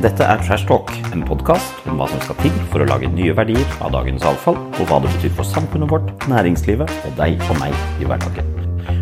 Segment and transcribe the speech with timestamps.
[0.00, 3.34] Dette er Trash Talk, en podkast om hva som skal til for å lage nye
[3.36, 7.58] verdier av dagens avfall, og hva det betyr for samfunnet vårt, næringslivet og deg og
[7.60, 8.48] meg i hverdagen.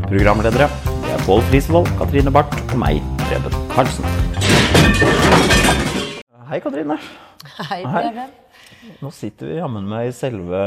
[0.08, 0.66] Programledere
[1.04, 4.10] det er Pål Frisvold, Katrine Barth og meg, Preben Karlsen.
[6.50, 6.98] Hei, Katrine.
[7.68, 7.80] Hei.
[7.86, 8.34] Preben.
[8.98, 10.64] Nå sitter vi jammen meg i selve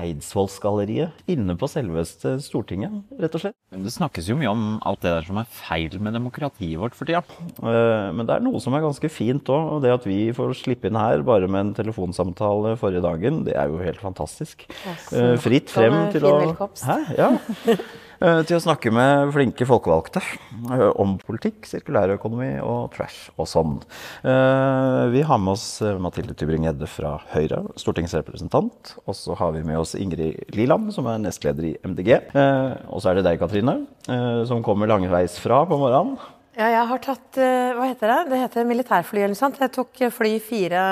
[0.00, 1.12] Eidsvollsgalleriet.
[1.30, 3.56] Inne på selveste Stortinget, rett og slett.
[3.70, 7.06] Det snakkes jo mye om alt det der som er feil med demokratiet vårt for
[7.08, 7.22] tida.
[7.62, 9.70] Eh, Men det er noe som er ganske fint òg.
[9.76, 13.54] Og det at vi får slippe inn her bare med en telefonsamtale forrige dagen, det
[13.56, 14.66] er jo helt fantastisk.
[15.12, 16.36] Eh, Fritt frem til å.
[16.84, 16.98] Hæ?
[17.18, 17.32] Ja.
[18.20, 23.78] Eh, til å snakke med flinke folkevalgte eh, om politikk, sirkulærøkonomi og trash og sånn.
[24.20, 28.92] Eh, Vi har med oss Mathilde Tybring-Gjedde fra Høyre, stortingsrepresentant.
[29.06, 32.12] Og så har vi med oss Ingrid Liland, som er nestleder i MDG.
[32.92, 33.78] Og så er det deg, Katrine,
[34.48, 36.18] som kommer langveis fra på morgenen.
[36.58, 38.18] Ja, jeg har tatt Hva heter det?
[38.30, 39.60] Det heter militærfly eller noe sånt.
[39.62, 40.84] Jeg tok fly 4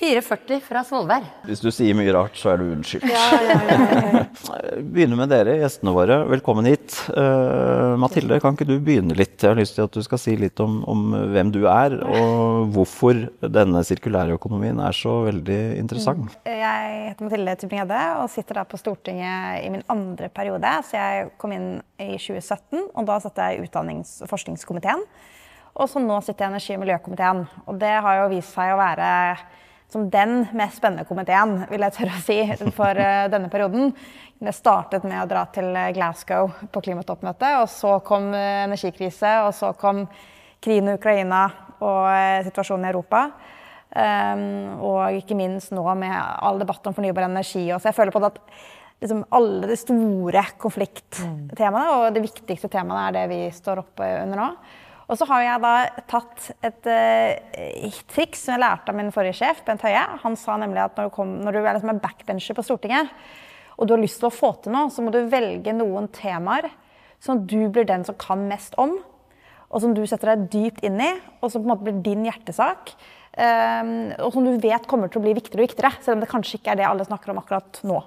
[0.00, 1.24] 4.40 fra Svolvær.
[1.44, 3.04] Hvis du sier mye rart, så er du unnskyldt.
[3.12, 4.22] Ja, ja, ja, ja.
[4.94, 6.16] Begynner med dere, gjestene våre.
[6.30, 6.96] Velkommen hit.
[7.12, 9.36] Uh, Mathilde, kan ikke du begynne litt?
[9.36, 12.72] Jeg har lyst til at du skal si litt om, om hvem du er, og
[12.72, 16.38] hvorfor denne sirkulærøkonomien er så veldig interessant.
[16.48, 20.72] Jeg heter Mathilde Tybring-Gjedde og sitter da på Stortinget i min andre periode.
[20.88, 25.04] Så jeg kom inn i 2017, og da satt jeg i utdannings- og forskningskomiteen.
[25.76, 27.50] Og så nå sitter jeg i energi- og miljøkomiteen.
[27.68, 29.10] Og det har jo vist seg å være
[29.92, 32.38] som den mest spennende komiteen, vil jeg tørre å si,
[32.76, 33.92] for eh, denne perioden.
[34.42, 39.52] Det startet med å dra til Glasgow på klimatoppmøtet, og så kom eh, energikrise, og
[39.56, 40.06] så kom
[40.62, 41.44] krigen i Ukraina
[41.82, 43.26] og eh, situasjonen i Europa.
[43.92, 47.66] Um, og ikke minst nå med all debatt om fornybar energi.
[47.76, 48.38] Så jeg føler på at
[49.02, 54.40] liksom alle de store konflikttemaene og de viktigste temaene er det vi står oppe under
[54.40, 54.46] nå.
[55.10, 55.74] Og så har jeg da
[56.10, 60.02] tatt et uh, triks som jeg lærte av min forrige sjef, Bent Høie.
[60.22, 63.10] Han sa nemlig at når du, kom, når du er liksom en backbencher på Stortinget,
[63.76, 66.70] og du har lyst til å få til noe, så må du velge noen temaer
[67.22, 68.98] som du blir den som kan mest om
[69.72, 71.10] og som du setter deg dypt inn i,
[71.40, 72.92] og som på en måte blir din hjertesak.
[73.32, 76.28] Um, og som du vet kommer til å bli viktigere og viktigere, selv om det
[76.28, 78.00] kanskje ikke er det alle snakker om akkurat nå.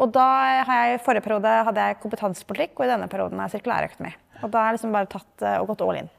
[0.00, 0.26] Og da
[0.66, 4.12] har jeg, I forrige periode hadde jeg kompetansepolitikk, og i denne perioden er sirkulærøkonomi.
[4.40, 6.10] Og da jeg liksom bare tatt eh, og gått all in.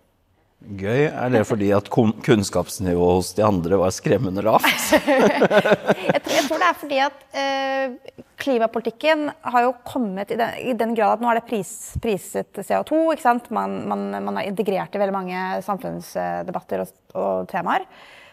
[0.61, 1.07] Gøy.
[1.09, 4.67] Er det fordi at kunnskapsnivået hos de andre var skremmende lavt?
[6.11, 9.23] Jeg tror, jeg tror det er fordi at eh, klimapolitikken
[9.53, 11.71] har jo kommet i den, i den grad at nå er det pris,
[12.03, 12.99] priset CO2.
[13.13, 13.49] ikke sant?
[13.53, 17.87] Man, man, man har integrert i veldig mange samfunnsdebatter og, og temaer.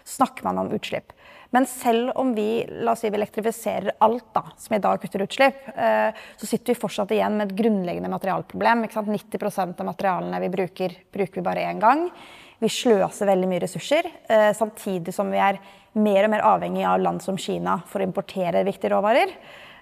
[0.08, 1.14] Snakker man om utslipp.
[1.50, 5.24] Men selv om vi la oss si, vi elektrifiserer alt da, som i dag kutter
[5.24, 8.84] utslipp, eh, så sitter vi fortsatt igjen med et grunnleggende materialproblem.
[8.84, 9.08] ikke sant?
[9.08, 12.10] 90% av materialene vi bruker, bruker vi bare én gang.
[12.60, 15.60] Vi sløser veldig mye ressurser, eh, samtidig som vi er
[15.94, 19.32] mer og mer avhengig av land som Kina for å importere viktige råvarer.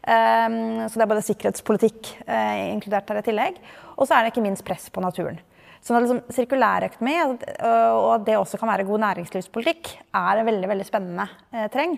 [0.07, 3.57] Um, så det er både sikkerhetspolitikk eh, inkludert her i tillegg.
[3.97, 5.41] Og så er det ikke minst press på naturen.
[5.87, 10.49] Så at liksom, sirkulærøkonomi, øh, og at det også kan være god næringslivspolitikk, er en
[10.49, 11.95] veldig veldig spennende eh, treng.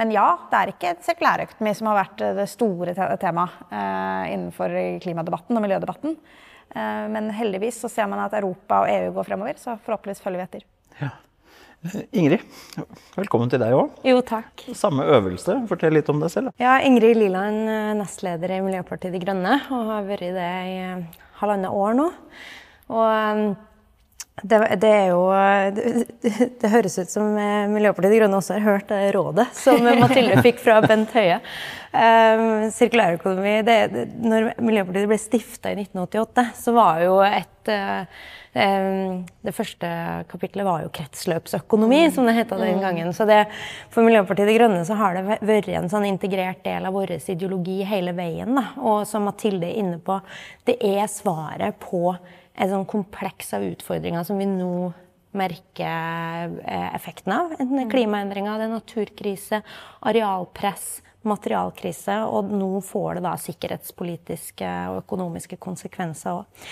[0.00, 4.32] Men ja, det er ikke sirkulærøkonomi som har vært eh, det store te temaet eh,
[4.34, 4.72] innenfor
[5.04, 6.16] klimadebatten og miljødebatten.
[6.72, 10.42] Eh, men heldigvis så ser man at Europa og EU går fremover, så forhåpentligvis følger
[10.42, 10.66] vi etter.
[12.16, 12.42] Ingrid,
[13.14, 14.00] velkommen til deg òg.
[14.08, 14.64] Jo, takk.
[14.74, 15.60] Samme øvelse.
[15.68, 16.50] Fortell litt om deg selv.
[16.50, 16.64] da.
[16.64, 17.68] Ja, Ingrid Liland,
[18.00, 20.78] nestleder i Miljøpartiet De Grønne, og har vært det i
[21.42, 22.08] halvannet år nå.
[22.92, 23.56] Og eh,
[24.42, 25.22] det, det er jo
[25.72, 26.04] det,
[26.60, 30.42] det høres ut som eh, Miljøpartiet De Grønne også har hørt det rådet som Mathilde
[30.44, 31.40] fikk fra Bent Høie.
[31.96, 33.76] Um, sirkulærøkonomi det,
[34.20, 39.92] Når Miljøpartiet ble stifta i 1988, så var jo et eh, um, Det første
[40.28, 43.14] kapitlet var jo kretsløpsøkonomi, som det het den gangen.
[43.16, 43.46] Så det,
[43.94, 47.80] for Miljøpartiet De Grønne så har det vært en sånn integrert del av vår ideologi
[47.88, 48.52] hele veien.
[48.58, 48.68] Da.
[48.84, 50.20] Og som Mathilde er inne på,
[50.68, 52.18] det er svaret på
[52.56, 54.92] en sånn kompleks av utfordringer som vi nå
[55.36, 57.56] merker eh, effekten av.
[57.58, 59.60] Enten det er klimaendringer, det er naturkrise,
[60.08, 60.86] arealpress,
[61.26, 66.70] materialkrise, og nå får det da sikkerhetspolitiske og økonomiske konsekvenser òg.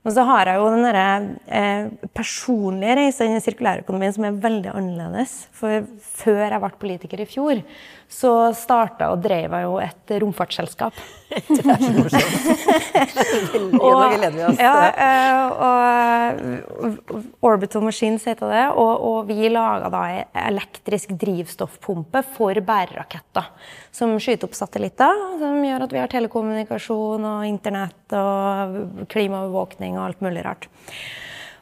[0.00, 1.08] Og så har jeg jo den derre
[1.52, 5.34] eh, personlige reisen i sirkulærøkonomien som er veldig annerledes.
[5.52, 5.84] For
[6.22, 7.60] før jeg ble politiker i fjor,
[8.10, 10.96] så starta og drev jeg jo et romfartsselskap.
[11.30, 13.76] Det er så morsomt.
[13.78, 14.58] og.
[14.58, 14.72] Ja,
[15.06, 18.64] eh, og Orbital Machines heter det.
[18.74, 23.46] Og, og vi laga da ei elektrisk drivstoffpumpe for bæreraketter.
[23.94, 30.08] Som skyter opp satellitter, som gjør at vi har telekommunikasjon og internett og klimaovervåkning og
[30.08, 30.66] alt mulig rart.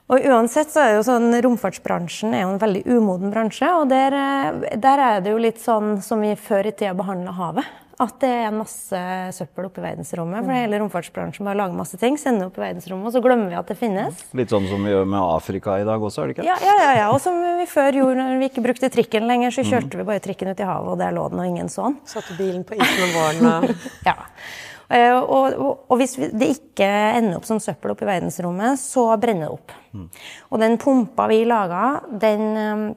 [0.08, 3.68] Og uansett så er jo sånn, Romfartsbransjen er jo en veldig umoden bransje.
[3.76, 7.34] Og der, eh, der er det jo litt sånn som vi før i tida behandla
[7.36, 7.68] havet.
[8.00, 8.98] At det er masse
[9.34, 10.44] søppel oppe i verdensrommet.
[10.46, 13.56] For hele romfartsbransjen bare lager masse ting, sender opp i verdensrommet, og så glemmer vi
[13.58, 14.20] at det finnes.
[14.38, 16.46] Litt sånn som vi gjør med Afrika i dag også, er det ikke?
[16.46, 17.08] Ja, ja, ja, ja.
[17.10, 20.22] Og som vi før gjorde når vi ikke brukte trikken lenger, så kjørte vi bare
[20.22, 21.98] trikken ut i havet, og der lå den, og ingen så den.
[22.06, 24.14] Satte bilen på isen om våren og Ja.
[24.88, 26.86] Eh, Og, og, og hvis det ikke
[27.18, 29.74] ender opp som søppel opp i verdensrommet, så brenner det opp.
[30.50, 32.94] Og den pumpa vi laga, den,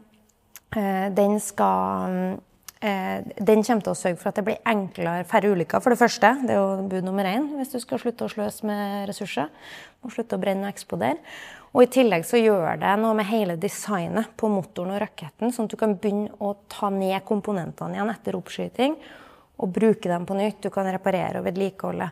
[0.76, 2.38] eh, den skal
[2.82, 6.00] eh, Den kommer til å sørge for at det blir enklere, færre ulykker, for det
[6.00, 6.32] første.
[6.48, 9.52] Det er jo bud nummer én hvis du skal slutte å sløse med ressurser.
[10.02, 11.20] Og slutte å brenne og eksplodere.
[11.74, 15.68] Og i tillegg så gjør det noe med hele designet på motoren og raketten, sånn
[15.70, 18.98] at du kan begynne å ta ned komponentene igjen etter oppskyting
[19.62, 20.62] og bruke dem på nytt.
[20.64, 22.10] Du kan reparere og vedlikeholde.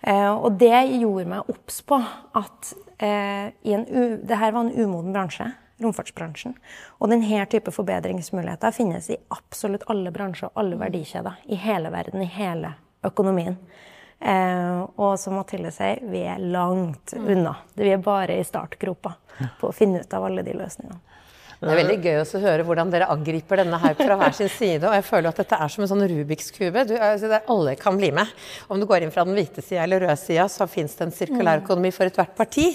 [0.00, 1.98] Eh, og det gjorde meg obs på
[2.38, 5.48] at eh, i en u det her var en umoden bransje,
[5.82, 6.54] romfartsbransjen.
[6.98, 11.42] Og denne type forbedringsmuligheter finnes i absolutt alle bransjer og alle verdikjeder.
[11.46, 12.74] I hele verden, i hele
[13.06, 13.58] økonomien.
[14.20, 17.54] Eh, og som Mathilde sier, vi er langt unna.
[17.78, 19.14] Vi er bare i startgropa
[19.60, 20.98] på å finne ut av alle de løsningene.
[21.58, 24.86] Det er veldig gøy å høre hvordan dere angriper denne her fra hver sin side.
[24.86, 26.84] Og jeg føler at dette er som en sånn Rubiks kube.
[26.86, 28.30] Du, altså, der alle kan bli med.
[28.70, 31.14] Om du går inn fra den hvite sida eller røde sida, så fins det en
[31.16, 32.68] sirkulær økonomi for ethvert parti.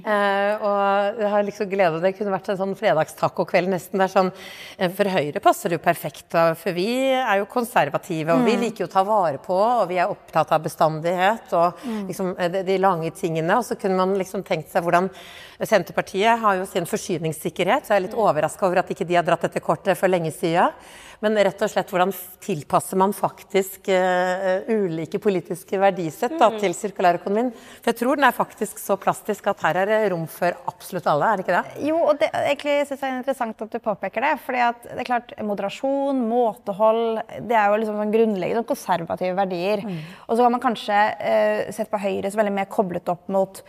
[0.00, 4.00] Eh, og jeg har liksom glede Det kunne vært en sånn fredagstacokveld nesten.
[4.00, 4.32] Der sånn,
[4.78, 8.38] eh, for Høyre passer det jo perfekt, for vi er jo konservative.
[8.38, 11.84] Og vi liker jo å ta vare på, og vi er opptatt av bestandighet og
[12.08, 13.60] liksom, eh, de, lange tingene.
[13.60, 15.12] Og så kunne man liksom tenkt seg hvordan
[15.60, 19.26] Senterpartiet har jo sin forsyningssikkerhet, så jeg er litt overraska over at ikke de har
[19.26, 20.74] dratt dette kortet for lenge siden.
[21.20, 27.50] Men rett og slett hvordan tilpasser man faktisk uh, ulike politiske verdisett da, til sirkulærøkonomien?
[27.52, 31.10] For jeg tror den er faktisk så plastisk at her er det rom for absolutt
[31.12, 31.84] alle, er det ikke det?
[31.90, 34.32] Jo, og det, egentlig synes jeg det er interessant at du påpeker det.
[34.46, 39.36] fordi at det er klart, Moderasjon, måtehold, det er jo liksom sånn grunnleggende sånn konservative
[39.36, 39.84] verdier.
[40.24, 43.60] Og så kan man kanskje uh, sett på Høyre så veldig mer koblet opp mot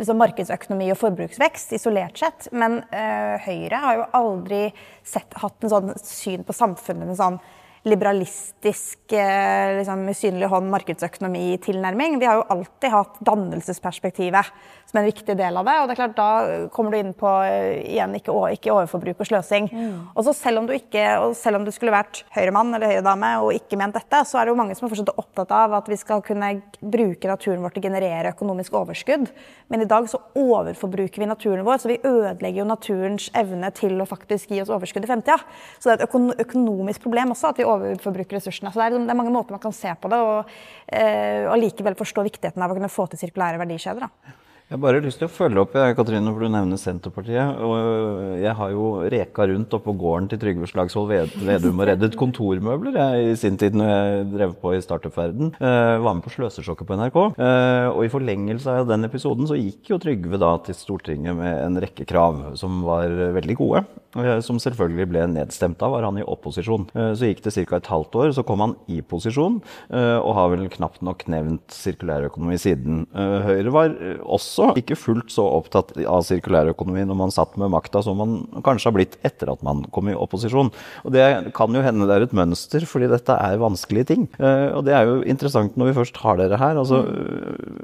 [0.00, 2.50] liksom, markedsøkonomi og forbruksvekst isolert sett.
[2.56, 4.66] Men eh, Høyre har jo aldri
[5.06, 7.40] sett, hatt en sånn syn på samfunnet med sånn
[7.88, 12.18] liberalistisk, eh, liksom, usynlig hånd markedsøkonomi-tilnærming.
[12.20, 14.50] Vi har jo alltid hatt dannelsesperspektivet
[14.90, 15.76] som en viktig del av det.
[15.80, 19.28] Og det er klart, da kommer du inn på eh, igjen ikke, ikke overforbruk og
[19.28, 19.68] sløsing.
[20.14, 23.32] Og så selv om du ikke, og selv om du skulle vært høyremann eller høyredame
[23.44, 25.90] og ikke ment dette, så er det jo mange som er fortsatt opptatt av at
[25.90, 29.30] vi skal kunne bruke naturen vår til å generere økonomisk overskudd.
[29.70, 33.96] Men i dag så overforbruker vi naturen vår, så vi ødelegger jo naturens evne til
[34.02, 35.38] å faktisk gi oss overskudd i fremtida.
[35.78, 38.72] Så det er et økon økonomisk problem også at vi overforbruker ressursene.
[38.72, 40.44] Så det er, liksom- det er mange måter man kan se på det, og
[40.88, 44.08] eh, forstå viktigheten av å kunne få til sirkulære verdikjeder.
[44.08, 44.34] Da.
[44.70, 47.56] Jeg har bare lyst til å følge opp, Katrine, for du nevner Senterpartiet.
[47.58, 52.14] og Jeg har jo reka rundt oppå gården til Trygve Slagsvold Ved- Vedum og reddet
[52.14, 55.50] kontormøbler jeg, i sin tid når jeg drev på i startup-verden.
[55.58, 57.18] Eh, var med på Sløsesjokket på NRK.
[57.42, 61.64] Eh, og i forlengelse av den episoden så gikk jo Trygve da til Stortinget med
[61.66, 63.84] en rekke krav som var veldig gode.
[64.14, 66.86] eh, Som selvfølgelig ble nedstemt av, var han i opposisjon.
[66.94, 67.74] Eh, Så gikk det ca.
[67.82, 71.66] et halvt år, så kom han i posisjon, eh, og har vel knapt nok nevnt
[71.74, 73.06] sirkulærøkonomi siden.
[73.12, 74.16] Eh, Høyre var eh,
[74.60, 78.36] også ikke fullt så opptatt av sirkulærøkonomi når man satt med makta som man
[78.66, 80.72] kanskje har blitt etter at man kom i opposisjon.
[81.04, 84.28] Og det kan jo hende det er et mønster, fordi dette er vanskelige ting.
[84.38, 86.76] Eh, Og det er jo interessant når vi først har dere her.
[86.80, 87.02] altså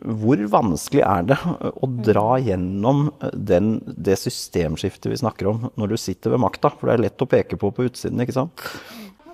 [0.07, 5.97] hvor vanskelig er det å dra gjennom den, det systemskiftet vi snakker om, når du
[6.01, 6.73] sitter ved makta?
[6.73, 8.67] For det er lett å peke på på utsiden, ikke sant?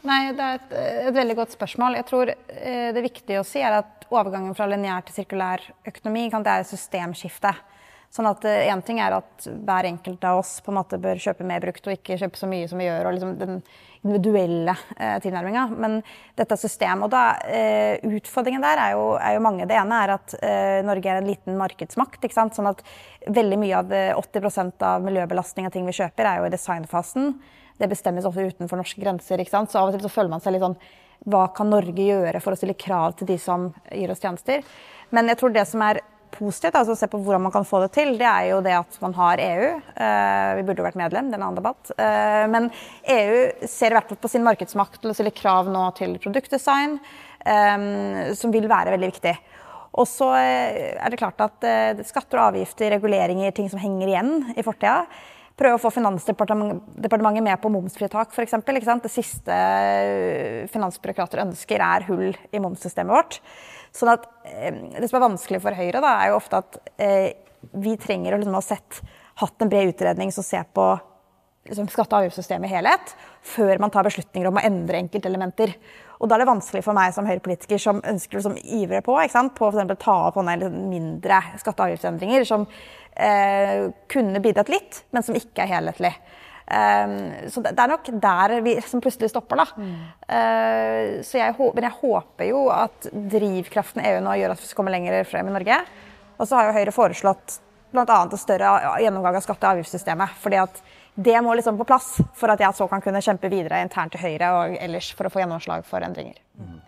[0.02, 0.72] Nei, Det er et,
[1.08, 1.98] et veldig godt spørsmål.
[2.00, 6.26] Jeg tror eh, Det viktige å si er at overgangen fra lineær til sirkulær økonomi
[6.32, 7.54] kan det er et systemskifte.
[8.12, 11.46] Sånn at Én ting er at hver enkelt av oss på en måte bør kjøpe
[11.48, 13.06] mer brukt og ikke kjøpe så mye som vi gjør.
[13.08, 13.62] og liksom den
[14.02, 15.68] individuelle eh, tilnærminga.
[15.78, 16.00] Men
[16.38, 17.04] dette er system.
[17.06, 19.66] Og da, eh, utfordringen der er jo, er jo mange.
[19.70, 22.20] Det ene er at eh, Norge er en liten markedsmakt.
[22.20, 22.58] ikke sant?
[22.58, 22.82] Sånn at
[23.30, 27.36] veldig mye av det, 80% av miljøbelastning av ting vi kjøper, er jo i designfasen.
[27.82, 29.42] Det bestemmes også utenfor norske grenser.
[29.42, 30.78] Så av og til så føler man seg litt sånn
[31.32, 34.62] Hva kan Norge gjøre for å stille krav til de som gir oss tjenester?
[35.10, 36.00] Men jeg tror det som er
[36.32, 38.74] positivt, altså å se på hvordan man kan få det til, det er jo det
[38.78, 39.66] at man har EU.
[39.92, 41.92] Eh, vi burde jo vært medlem, det er en annen debatt.
[41.92, 42.70] Eh, men
[43.14, 46.96] EU ser i hvert fall på sin markedsmakt til å stille krav nå til produktdesign,
[47.44, 49.36] eh, som vil være veldig viktig.
[50.00, 51.66] Og så er det klart at
[52.08, 55.02] skatter og avgifter, reguleringer, ting som henger igjen i fortida.
[55.58, 58.56] Prøve å få Finansdepartementet med på momsfritak, f.eks.
[59.04, 63.40] Det siste eh, finansbyråkrater ønsker, er hull i momssystemet vårt.
[63.92, 67.30] Sånn at eh, Det som er vanskelig for Høyre, da, er jo ofte at eh,
[67.76, 69.02] vi trenger å liksom ha sett
[69.42, 70.86] hatt en bred utredning som ser på
[71.68, 75.74] liksom, skatte- og avgiftssystemet i helhet, før man tar beslutninger om å endre enkeltelementer.
[76.22, 79.34] Og da er det vanskelig for meg som høyrepolitiker som ønsker liksom, ivre på ikke
[79.34, 79.54] sant?
[79.58, 82.66] på å ta opp sånne mindre skatte- og avgiftsendringer som
[83.16, 86.12] eh, kunne bidratt litt, men som ikke er helhetlig.
[86.72, 89.66] Um, så det, det, er nok der vi som plutselig stopper, da.
[89.76, 89.96] Mm.
[90.24, 94.80] Uh, så jeg, men jeg håper jo at drivkraften EU nå gjør at vi skal
[94.80, 95.82] komme lenger frem i Norge.
[96.38, 97.58] Og så har jo Høyre foreslått
[97.92, 98.06] bl.a.
[98.22, 100.38] en større gjennomgang av skatte- og avgiftssystemet.
[100.40, 100.82] fordi at
[101.14, 104.22] det må liksom på plass for at jeg så kan kunne kjempe videre internt til
[104.22, 106.38] Høyre og ellers for å få gjennomslag for endringer.
[106.56, 106.78] Mm.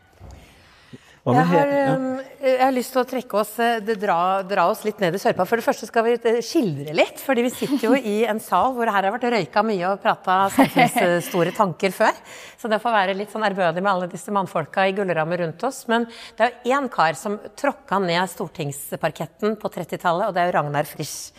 [1.25, 4.99] Jeg har, um, jeg har, lyst til å trekke oss, eh, dra, dra, oss litt
[5.01, 5.47] ned i sørpa.
[5.49, 7.23] For det første skal vi eh, skildre litt.
[7.25, 10.03] fordi vi sitter jo i en sal hvor det her har vært røyka mye og
[10.05, 12.13] prata samfunnsstore tanker før.
[12.61, 15.87] Så det får være litt sånn ærbødig med alle disse mannfolka i gullrammer rundt oss.
[15.89, 16.05] Men
[16.37, 20.59] det er jo én kar som tråkka ned stortingsparketten på 30-tallet, og det er jo
[20.59, 21.33] Ragnar Frisch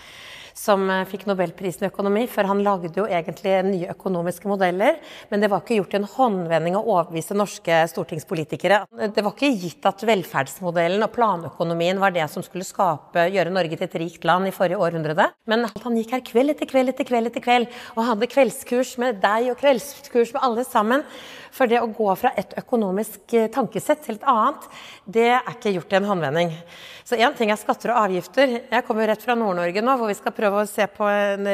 [0.56, 4.98] som eh, fikk nobelprisen i økonomi, for han lagde jo egentlig nye økonomiske modeller.
[5.30, 8.84] Men det var ikke gjort i en håndvending å overbevise norske stortingspolitikere.
[9.12, 13.78] Det var ikke gitt at velferdsmodellen og planøkonomien var det som skulle skape, gjøre Norge
[13.78, 15.30] til et rikt land i forrige århundre.
[15.50, 19.20] Men han gikk her kveld etter kveld etter kveld etter kveld og hadde kveldskurs med
[19.24, 21.04] deg og kveldskurs med alle sammen.
[21.56, 24.66] For det å gå fra et økonomisk eh, tankesett til et annet,
[25.08, 26.52] det er ikke gjort i en håndvending.
[27.08, 28.58] Så én ting er skatter og avgifter.
[28.72, 31.08] Jeg kommer jo rett fra Nord-Norge nå, hvor vi skal prøve å se på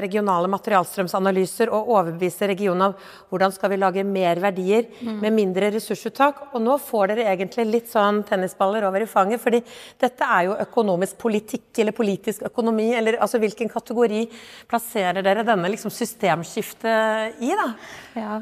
[0.03, 6.43] regionale materialstrømsanalyser og overbevise regionen av hvordan skal vi lage mer verdier med mindre ressursuttak.
[6.51, 9.61] Og nå får dere egentlig litt sånn tennisballer over i fanget, fordi
[10.01, 14.25] dette er jo økonomisk politikk eller politisk økonomi, eller altså hvilken kategori
[14.71, 17.69] plasserer dere denne liksom systemskiftet i, da?
[18.17, 18.39] Ja,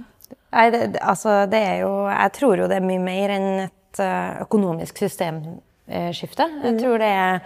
[0.54, 4.02] Nei, det, altså, det er jo Jeg tror jo det er mye mer enn et
[4.02, 6.48] uh, økonomisk systemskifte.
[6.64, 6.80] Jeg mm.
[6.82, 7.42] tror det er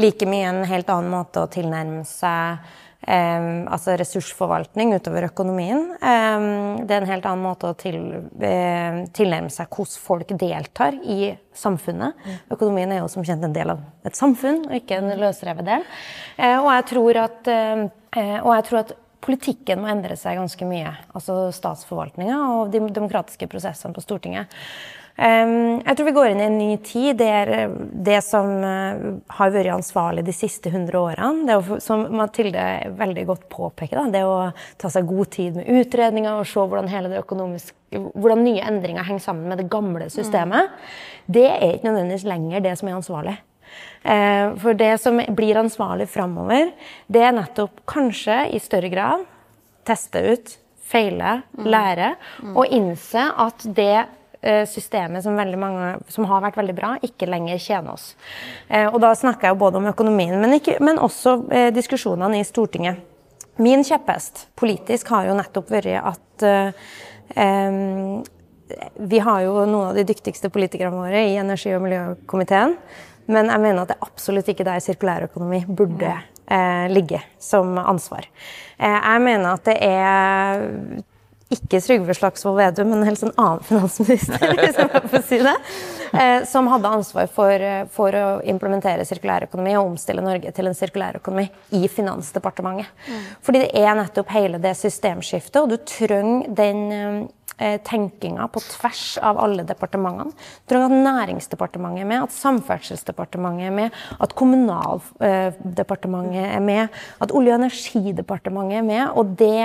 [0.00, 2.62] like mye en helt annen måte å tilnærme seg
[3.06, 5.84] eh, altså ressursforvaltning utover økonomien.
[5.96, 6.46] Eh,
[6.86, 7.98] det er en helt annen måte å til,
[8.40, 12.26] eh, tilnærme seg hvordan folk deltar i samfunnet.
[12.52, 15.86] Økonomien er jo som kjent en del av et samfunn, og ikke en løsrevet del.
[16.38, 20.94] Uh, og jeg tror at, og jeg tror at politikken må endre seg ganske mye.
[21.12, 24.48] Altså statsforvaltninga og de demokratiske prosessene på Stortinget.
[25.20, 27.50] Jeg tror vi går inn i en ny tid der
[27.92, 32.62] det som uh, har vært ansvarlig de siste 100 årene, det å, som Mathilde
[32.96, 34.48] veldig godt påpeker, det å
[34.80, 37.20] ta seg god tid med utredninger og se hvordan det
[37.90, 41.30] hvordan nye endringer henger sammen med det gamle systemet, mm.
[41.36, 43.36] det er ikke nødvendigvis lenger det som er ansvarlig.
[44.02, 46.70] Eh, for det som blir ansvarlig framover,
[47.06, 49.26] det er nettopp kanskje i større grad
[49.88, 50.54] teste ut,
[50.90, 51.66] feile, mm.
[51.70, 52.54] lære mm.
[52.56, 54.16] og innse at det eh,
[54.68, 58.14] systemet som, mange, som, har vært veldig bra, ikke lenger tjener oss.
[58.68, 61.36] Eh, og da snakker jeg både om økonomien, men, ikke, men også
[61.76, 63.06] diskusjonene i Stortinget.
[63.60, 68.22] Min kjepphest politisk har jo nettopp vært at eh,
[68.96, 72.76] vi har jo noen av de dyktigste politikerne våre i energi- og miljøkomiteen.
[73.30, 78.26] Men jeg mener at det er absolutt ikke der sirkulærøkonomi burde eh, ligge som ansvar.
[78.78, 80.64] Eh, jeg mener at det er
[81.50, 85.56] ikke Trygve Slagsvold Vedum, men helst en annen finansminister, hvis jeg får si det,
[86.12, 91.48] eh, som hadde ansvar for, for, å implementere sirkulærøkonomi og omstille Norge til en sirkulærøkonomi
[91.80, 92.92] i Finansdepartementet.
[93.08, 93.26] Mm.
[93.46, 97.39] Fordi det er nettopp hele det systemskiftet, og du trenger den eh, Eh,
[97.84, 100.32] tenkinga på tvers av alle departementene.
[100.64, 103.88] Du trenger at Næringsdepartementet er med, at Samferdselsdepartementet er med,
[104.20, 106.88] at Kommunaldepartementet er med,
[107.20, 109.04] at Olje- og energidepartementet er med.
[109.14, 109.62] Og det,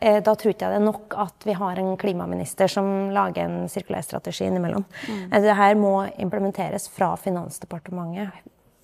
[0.00, 3.44] eh, da tror ikke jeg det er nok at vi har en klimaminister som lager
[3.44, 4.84] en sirkulær strategi innimellom.
[5.08, 5.32] Mm.
[5.32, 8.28] Eh, det her må implementeres fra Finansdepartementet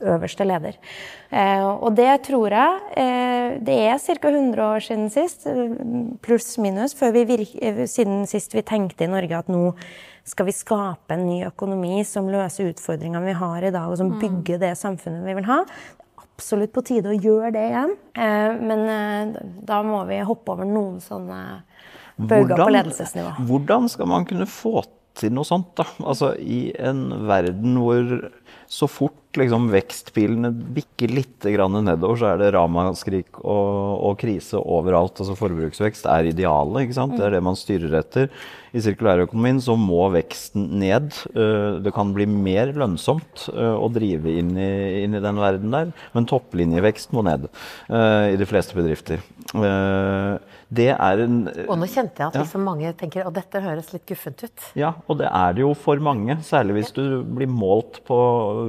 [0.01, 0.79] øverste leder.
[1.31, 4.29] Eh, og det tror jeg eh, Det er ca.
[4.31, 5.47] 100 år siden sist,
[6.23, 9.73] pluss minus, eh, siden sist vi tenkte i Norge at nå
[10.25, 14.13] skal vi skape en ny økonomi som løser utfordringene vi har i dag, og som
[14.13, 14.21] mm.
[14.21, 15.65] bygger det samfunnet vi vil ha.
[16.21, 17.97] Absolutt på tide å gjøre det igjen.
[18.15, 19.35] Eh, men
[19.67, 21.41] da må vi hoppe over noen sånne
[22.29, 23.35] bauger på ledelsesnivå.
[23.49, 24.83] Hvordan skal man kunne få
[25.19, 25.73] til noe sånt?
[25.79, 25.87] da?
[26.05, 28.31] Altså I en verden hvor
[28.71, 35.19] så fort liksom, vekstpilene bikker litt nedover, så er det ramaskrik og, og, krise overalt.
[35.19, 36.85] Altså Forbruksvekst er idealet.
[36.85, 37.17] ikke sant?
[37.19, 38.31] Det er det man styrer etter.
[38.71, 41.11] I sirkulærøkonomien så må veksten ned.
[41.35, 44.71] Eh, det kan bli mer lønnsomt eh, å drive inn i,
[45.03, 49.27] inn i den verden der, men topplinjevekst må ned eh, i de fleste bedrifter.
[50.71, 54.05] Det er en Og nå kjente jeg at liksom mange tenker at dette høres litt
[54.07, 54.67] guffent ut.
[54.79, 56.39] Ja, og det er det jo for mange.
[56.47, 58.19] Særlig hvis du blir målt på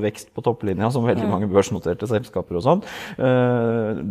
[0.04, 2.82] vekst på topplinja, som veldig mange børsnoterte selskaper og sånn.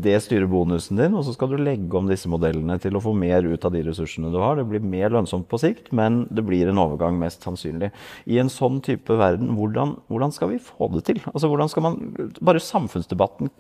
[0.05, 3.13] Det styrer bonusen din, og så skal du legge om disse modellene til å få
[3.17, 4.59] mer ut av de ressursene du har.
[4.61, 7.91] Det blir mer lønnsomt på sikt, men det blir en overgang, mest sannsynlig.
[8.31, 11.19] I en sånn type verden, hvordan, hvordan skal vi få det til?
[11.33, 11.95] Altså, hvordan skal man
[12.41, 13.51] Bare samfunnsdebatten,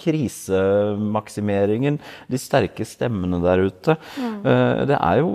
[0.00, 1.98] krisemaksimeringen,
[2.30, 3.92] de sterke stemmene der ute.
[4.18, 5.28] Eh, Det er jo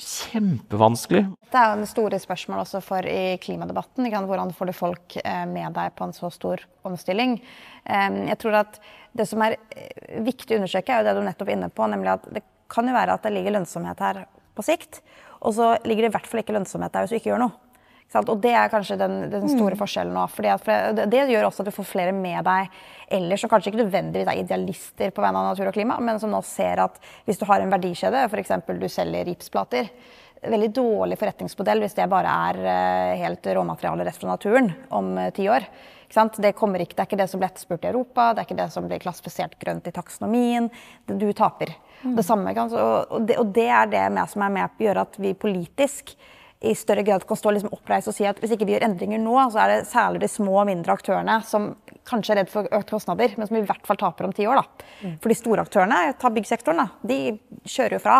[0.00, 1.22] kjempevanskelig.
[1.52, 4.08] Det er jo det store spørsmålet også for i klimadebatten.
[4.10, 7.38] Hvordan får du folk eh, med deg på en så stor omstilling?
[7.84, 8.80] Eh, Jeg tror at
[9.12, 11.86] Det som er eh, viktig å understreke, er jo det du nettopp er inne på,
[11.90, 14.20] nemlig at det kan jo være at det ligger lønnsomhet her
[14.54, 15.00] på sikt.
[15.42, 17.69] Og så ligger det i hvert fall ikke lønnsomhet der hvis du ikke gjør noe.
[18.18, 20.24] Og det er kanskje den, den store forskjellen nå.
[20.34, 20.54] Fordi
[20.98, 22.72] det, det gjør også at du får flere med deg
[23.10, 26.30] ellers som kanskje ikke nødvendigvis er idealister på vegne av natur og klima, men som
[26.30, 28.52] nå ser at hvis du har en verdikjede, f.eks.
[28.70, 29.92] du selger ripsplater
[30.40, 35.28] Veldig dårlig forretningsmodell hvis det bare er eh, helt råmateriale rett fra naturen om eh,
[35.36, 35.66] ti år.
[36.10, 38.56] Det, kommer ikke, det er ikke det som blir etterspurt i Europa, det er ikke
[38.58, 40.70] det som blir klassifisert grønt i taksonomien.
[41.06, 41.74] Du taper.
[42.00, 42.54] Det samme.
[42.56, 45.20] Og, og, det, og det er det med, som er med på å gjøre at
[45.20, 46.16] vi politisk
[46.60, 49.20] i større grad kan stå liksom oppreist og si at hvis ikke vi gjør endringer
[49.22, 51.70] nå, så er det særlig de små og mindre aktørene som
[52.08, 54.60] kanskje er redd for økte kostnader, men som i hvert fall taper om ti år.
[54.60, 55.14] da.
[55.22, 57.20] For de store aktørene, ta byggsektoren, da, de
[57.64, 58.18] kjører jo fra.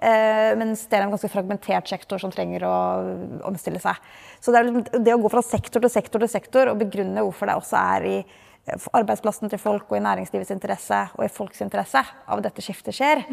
[0.00, 2.76] Eh, mens det er en ganske fragmentert sektor som trenger å
[3.48, 3.96] omstille seg.
[4.40, 7.24] Så det, er liksom det å gå fra sektor til sektor til sektor og begrunne
[7.24, 8.14] hvorfor det også er i
[8.92, 13.24] arbeidsplassen til folk og i næringslivets interesse og i folks interesse av dette skiftet skjer,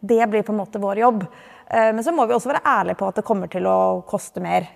[0.00, 1.26] det blir på en måte vår jobb.
[1.70, 4.40] Eh, Men så må vi også være ærlige på at det kommer til å koste
[4.40, 4.66] mer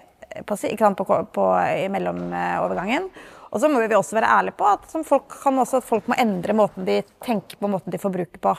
[0.47, 1.47] på, si- på, på,
[1.85, 3.09] i mellomovergangen.
[3.55, 6.17] Og så må vi også være ærlige på at, som folk, kan også, folk må
[6.19, 8.55] endre måten de tenker på, måten de forbruker på.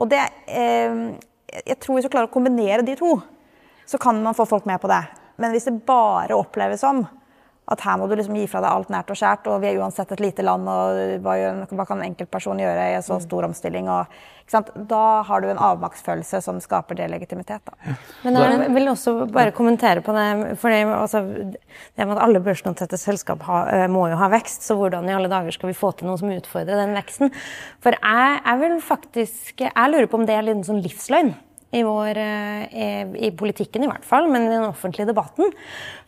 [0.00, 1.10] Og det, eh,
[1.66, 3.18] jeg tror hvis du klarer å kombinere de to,
[3.86, 5.02] så kan man få folk med på det.
[5.36, 7.02] Men hvis det bare oppleves som
[7.70, 9.78] at her må du liksom gi fra deg alt nært og skjært, og vi er
[9.78, 11.36] uansett et lite land, og hva,
[11.70, 13.86] hva kan en enkeltperson gjøre i en så stor omstilling?
[13.92, 14.10] Og,
[14.42, 14.72] ikke sant?
[14.90, 17.62] Da har du en avmaktsfølelse som skaper delegitimitet.
[17.70, 17.94] Da.
[18.24, 20.56] Men jeg vil også bare kommentere på det.
[20.58, 24.66] for det, altså, det med at Alle børsnoterte selskap ha, eh, må jo ha vekst,
[24.66, 27.30] så hvordan i alle dager skal vi få til noe som utfordrer den veksten?
[27.84, 31.36] For jeg, jeg vil faktisk, jeg lurer på om det er litt sånn livsløgn.
[31.70, 35.52] I, vår, eh, i, politikken i hvert fall, men i den offentlige debatten.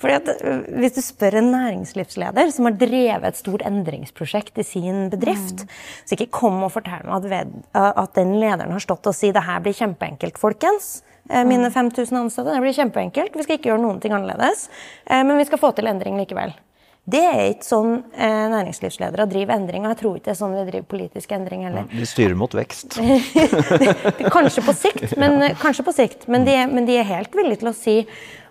[0.03, 4.67] Fordi at eh, Hvis du spør en næringslivsleder som har drevet et stort endringsprosjekt i
[4.67, 5.63] sin bedrift,
[6.03, 9.31] så ikke kom og fortell meg at, ved, at den lederen har stått og si
[9.31, 11.05] det her blir kjempeenkelt, folkens.
[11.31, 13.39] Eh, Mine 5000 ansatte, det blir kjempeenkelt.
[13.39, 14.67] Vi skal ikke gjøre noen ting annerledes.
[15.07, 16.57] eh, Men vi skal få til endring likevel.
[17.03, 20.53] Det er ikke sånn eh, næringslivsledere driver endring, og jeg tror ikke det er sånn
[20.55, 21.89] vi driver politisk endring heller.
[21.91, 22.95] De styrer mot vekst.
[24.37, 27.73] Kanskje på sikt, men, kanskje på sikt, men, de, men de er helt villige til
[27.73, 27.97] å si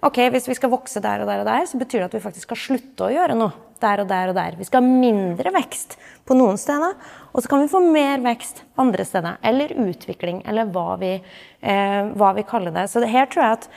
[0.04, 2.24] ok, hvis vi skal vokse der og der og der, så betyr det at vi
[2.26, 4.60] faktisk skal slutte å gjøre noe der og der og der.
[4.60, 5.96] Vi skal ha mindre vekst
[6.28, 7.00] på noen steder,
[7.32, 9.40] og så kan vi få mer vekst andre steder.
[9.48, 11.16] Eller utvikling, eller hva vi,
[11.64, 12.90] eh, hva vi kaller det.
[12.92, 13.72] Så det her tror jeg at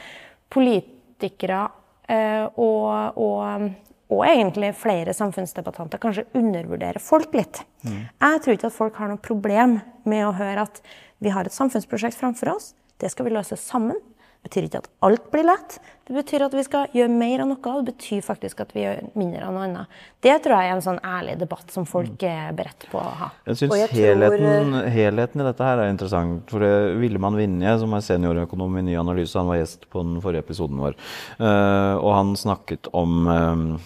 [0.54, 1.62] politikere
[2.10, 3.70] eh, og, og
[4.12, 7.62] og egentlig flere samfunnsdebattanter kanskje undervurderer folk litt.
[7.84, 10.82] Jeg tror ikke at folk har noe problem med å høre at
[11.24, 12.74] vi har et samfunnsprosjekt framfor oss.
[13.00, 13.96] Det skal vi løse sammen.
[14.44, 15.78] Det betyr ikke at alt blir lett.
[16.04, 17.70] Det betyr at vi skal gjøre mer av noe.
[17.80, 19.94] Det betyr faktisk at vi gjør mindre av noe annet.
[20.20, 23.28] Det tror jeg er en sånn ærlig debatt som folk er beredt på å ha.
[23.48, 26.44] Jeg syns helheten, tror- helheten, helheten i dette her er interessant.
[26.52, 30.20] For det Villemann Vinje, som er seniorøkonom i Ny Analyse, han var gjest på den
[30.20, 31.00] forrige episoden vår.
[31.40, 33.78] Eh, og han snakket om eh, eh,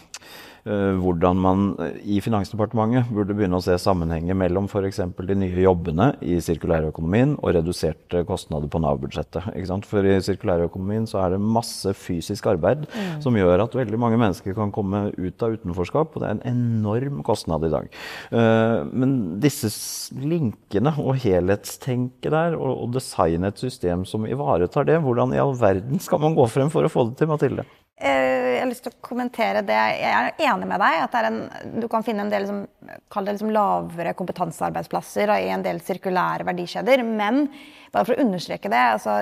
[0.65, 5.01] hvordan man eh, i Finansdepartementet burde begynne å se sammenhenger mellom f.eks.
[5.29, 9.49] de nye jobbene i sirkulærøkonomien og reduserte kostnader på Nav-budsjettet.
[9.89, 12.87] For i sirkulærøkonomien så er det masse fysisk arbeid
[13.23, 16.47] som gjør at veldig mange mennesker kan komme ut av utenforskap, og det er en
[16.53, 17.91] enorm kostnad i dag.
[18.33, 19.71] Eh, Men disse
[20.19, 26.01] linkene og helhetstenket der, og designe et system som ivaretar det, hvordan i all verden
[26.03, 27.67] skal man gå frem for å få det til, Mathilde?
[28.01, 29.75] Eh, Jeg har lyst til å kommentere det.
[29.75, 31.39] Jeg er enig med deg at en,
[31.83, 32.61] du kan finne en del liksom,
[33.11, 37.03] kall det liksom lavere kompetansearbeidsplasser i en del sirkulære verdikjeder.
[37.07, 37.49] Men
[37.93, 39.19] bare for å understreke det, altså,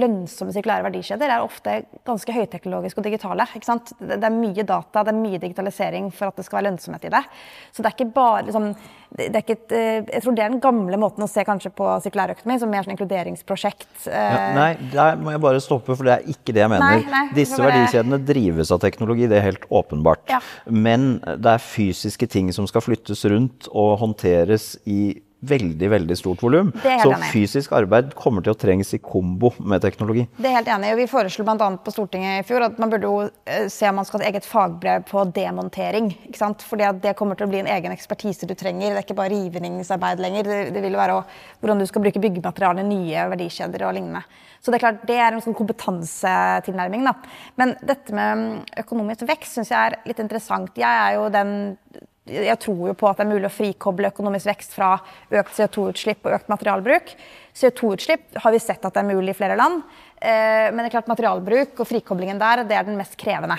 [0.00, 1.76] lønnsomme sirkulære verdikjeder er ofte
[2.08, 3.46] ganske høyteknologiske og digitale.
[3.56, 3.92] Ikke sant?
[3.98, 7.12] Det, er mye data, det er mye digitalisering for at det skal være lønnsomhet i
[7.14, 7.22] det.
[7.72, 8.68] Så det er ikke bare liksom,
[9.16, 11.72] det, er ikke et, eh, Jeg tror det er den gamle måten å se kanskje
[11.74, 13.88] på sirkulærøkonomi som mer sånn inkluderingsprosjekt.
[14.04, 17.00] Ja, eh, nei, der må jeg bare stoppe, for det er ikke det jeg mener.
[17.00, 20.26] Nei, nei, Disse verdikjedene drives av teknologi, det er helt åpenbart.
[20.30, 20.42] Ja.
[20.68, 25.02] Men det er fysiske ting som skal flyttes rundt og håndteres i
[25.40, 26.72] veldig veldig stort volum.
[26.82, 30.26] Så fysisk arbeid kommer til å trenges i kombo med teknologi.
[30.36, 30.92] Det er helt enig.
[30.98, 31.70] Vi foreslo bl.a.
[31.84, 34.34] på Stortinget i fjor at man burde jo eh, se om man skal ha et
[34.34, 36.10] eget fagbrev på demontering.
[36.28, 36.64] ikke sant?
[36.66, 38.92] Fordi det kommer til å bli en egen ekspertise du trenger.
[38.92, 40.50] Det er ikke bare rivningsarbeid lenger.
[40.50, 44.24] Det, det vil være også, hvordan du skal bruke byggematerialer nye verdikjeder og lignende.
[44.60, 47.06] Så det er klart, det er en sånn kompetansetilnærming.
[47.08, 47.16] da.
[47.56, 50.76] Men dette med økonomisk vekst syns jeg er litt interessant.
[50.76, 51.54] Jeg er jo den
[52.28, 54.92] jeg tror jo på at det er mulig å frikoble økonomisk vekst fra
[55.40, 57.14] økt CO2-utslipp og økt materialbruk.
[57.56, 59.82] CO2-utslipp har vi sett at det er mulig i flere land.
[60.20, 63.58] Eh, Men det er klart materialbruk og frikoblingen der det er den mest krevende.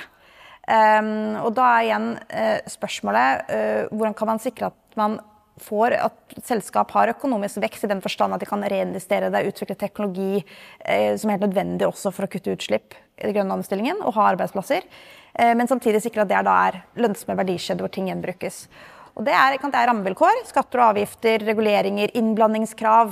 [0.62, 5.18] Um, og da er igjen eh, spørsmålet eh, hvordan kan man sikre at man
[5.62, 9.78] får at selskap har økonomisk vekst i den forstand at de kan reinvestere det, utvikle
[9.80, 14.02] teknologi eh, som er helt nødvendig også for å kutte utslipp i den grønne omstillingen,
[14.02, 14.88] og ha arbeidsplasser.
[15.34, 18.66] Eh, men samtidig sikre at det da er lønnsomme verdikjeder hvor ting gjenbrukes.
[19.12, 20.46] Og det er, det er rammevilkår.
[20.48, 23.12] Skatter og avgifter, reguleringer, innblandingskrav.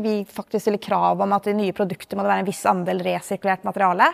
[0.00, 3.02] Vi faktisk stiller krav om at i nye produkter må det være en viss andel
[3.04, 4.08] resirkulert materiale.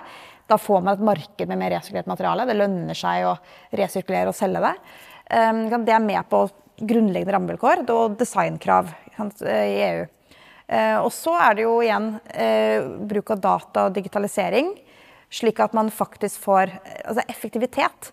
[0.50, 2.48] Da får man et marked med mer resirkulert materiale.
[2.48, 3.36] Det lønner seg å
[3.78, 4.74] resirkulere og selge det.
[5.28, 10.06] Um, Det er med på grunnleggende rammevilkår og designkrav i EU.
[10.68, 14.74] Eh, Og så er det jo igjen eh, bruk av data og digitalisering,
[15.30, 16.72] slik at man faktisk får
[17.04, 18.12] altså effektivitet.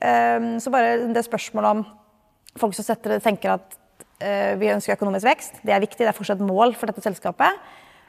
[0.00, 1.86] Eh, Så bare det spørsmålet om
[2.56, 3.82] folk som setter, tenker at
[4.16, 7.52] vi ønsker økonomisk vekst, det er viktig, det er fortsatt mål for dette selskapet.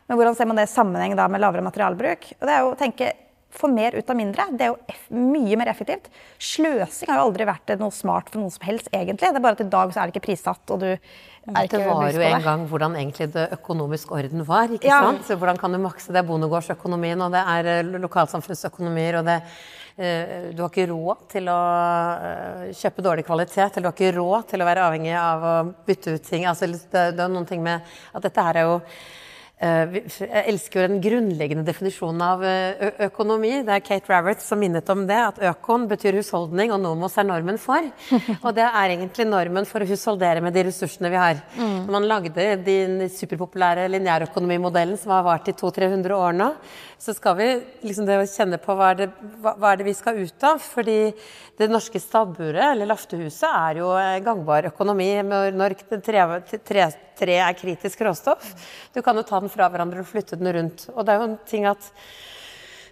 [0.07, 2.29] Men hvordan ser man det i sammenheng da med lavere materialbruk?
[2.39, 3.09] Og det er jo å tenke
[3.57, 4.43] få mer ut av mindre.
[4.57, 6.09] Det er jo mye mer effektivt.
[6.39, 9.31] Sløsing har jo aldri vært noe smart for noen som helst, egentlig.
[9.31, 11.79] Det er bare at i dag så er det ikke prissatt, og du er ikke
[11.79, 14.67] Det var jo en gang hvordan egentlig det økonomisk orden var.
[14.67, 14.99] ikke Ja.
[15.01, 15.23] sant?
[15.25, 16.17] Så hvordan kan du makse det?
[16.21, 19.41] er Bondegårdsøkonomien, og det er eh, lokalsamfunnsøkonomier, og det
[19.97, 21.59] eh, Du har ikke råd til å
[22.21, 25.55] eh, kjøpe dårlig kvalitet, eller du har ikke råd til å være avhengig av å
[25.87, 26.45] bytte ut ting.
[26.45, 27.81] Altså, det, det er noen ting med
[28.13, 28.81] at dette her er jo
[29.57, 33.55] Jeg elsker jo den grunnleggende definisjonen av eh, økonomi.
[33.65, 35.17] Det er Kate Raworth som minnet om det.
[35.17, 37.87] At økon betyr husholdning, og nomos er normen for.
[38.45, 41.41] Og det er egentlig normen for å husholdere med de ressursene vi har.
[41.57, 46.51] Når man lagde den superpopulære lineærøkonomimodellen som har vart i 200-300 år nå,
[47.01, 47.49] så skal vi
[47.85, 49.09] liksom det å kjenne på hva er, det,
[49.41, 50.61] hva, er det vi skal ut av.
[50.61, 50.99] Fordi
[51.57, 56.29] det norske stabburet, eller laftehuset, er jo eh, gangbar økonomi når tre,
[56.61, 58.53] tre, tre er kritisk råstoff.
[58.93, 60.87] Du kan jo ta den fra hverandre og flytte den rundt.
[60.95, 61.91] Og det er jo en ting at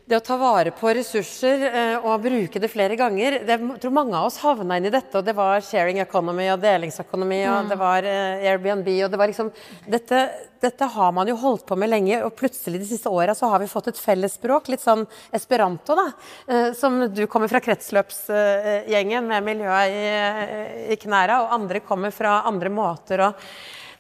[0.06, 3.94] det å ta vare på ressurser eh, og bruke det flere ganger det, Jeg tror
[3.96, 7.72] mange av oss havna inn i dette, og det var sharing economy og delingsøkonomi, og
[7.72, 9.50] det var eh, Airbnb, og det var liksom
[9.90, 10.20] dette,
[10.62, 13.64] dette har man jo holdt på med lenge, og plutselig de siste åra så har
[13.64, 16.06] vi fått et fellesspråk, litt sånn esperanto, da.
[16.54, 22.44] eh, som du kommer fra kretsløpsgjengen med miljøet i, i knæra, og andre kommer fra
[22.46, 23.32] andre måter å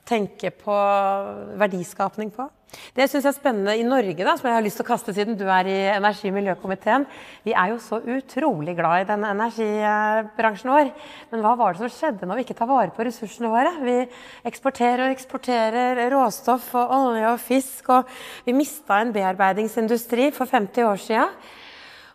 [0.05, 0.75] tenke på
[1.57, 2.45] verdiskapning på.
[2.95, 5.13] Det syns jeg er spennende i Norge, da, som jeg har lyst til å kaste
[5.15, 7.05] siden du er i energi- og miljøkomiteen.
[7.45, 10.91] Vi er jo så utrolig glad i denne energibransjen vår.
[11.31, 13.71] Men hva var det som skjedde når vi ikke tar vare på ressursene våre?
[13.85, 13.97] Vi
[14.51, 18.15] eksporterer og eksporterer råstoff og olje og fisk, og
[18.47, 21.29] vi mista en bearbeidingsindustri for 50 år sia.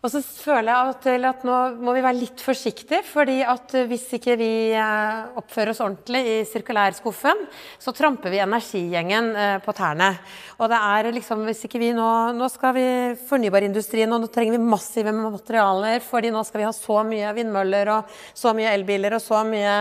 [0.01, 4.07] Og så føler jeg at, at nå må vi være litt forsiktige, fordi at hvis
[4.17, 7.43] ikke vi eh, oppfører oss ordentlig i sirkulærskuffen,
[7.77, 10.09] så tramper vi energigjengen eh, på tærne.
[10.57, 12.09] Og det er liksom, hvis ikke vi nå
[12.41, 12.87] Nå skal vi
[13.29, 17.93] fornybarindustrien, og nå trenger vi massive materialer, fordi nå skal vi ha så mye vindmøller
[17.99, 19.75] og så mye elbiler og så mye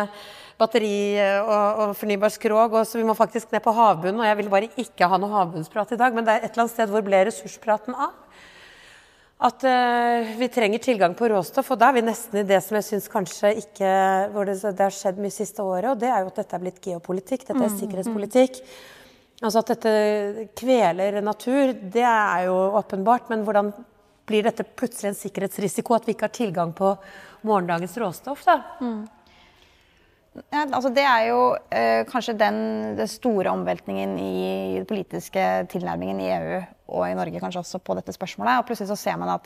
[0.59, 4.19] batteri eh, og, og fornybar skrog, og så vi må faktisk ned på havbunnen.
[4.19, 6.67] Og jeg vil bare ikke ha noe havbunnsprat i dag, men det er et eller
[6.67, 8.17] annet sted hvor ble ressurspraten av?
[9.39, 12.75] At uh, vi trenger tilgang på råstoff, og da er vi nesten i det som
[12.75, 13.91] jeg syns kanskje ikke
[14.33, 16.63] hvor det, det har skjedd mye siste året, og det er jo at dette er
[16.65, 18.59] blitt geopolitikk, dette er sikkerhetspolitikk.
[19.39, 19.93] Altså at dette
[20.59, 23.71] kveler natur, det er jo åpenbart, men hvordan
[24.27, 26.91] blir dette plutselig en sikkerhetsrisiko at vi ikke har tilgang på
[27.47, 28.59] morgendagens råstoff, da?
[30.53, 31.39] Ja, altså det er jo
[31.75, 32.59] eh, kanskje den,
[32.99, 37.95] den store omveltningen i den politiske tilnærmingen i EU og i Norge kanskje også på
[37.97, 38.59] dette spørsmålet.
[38.59, 39.45] Og plutselig så ser man at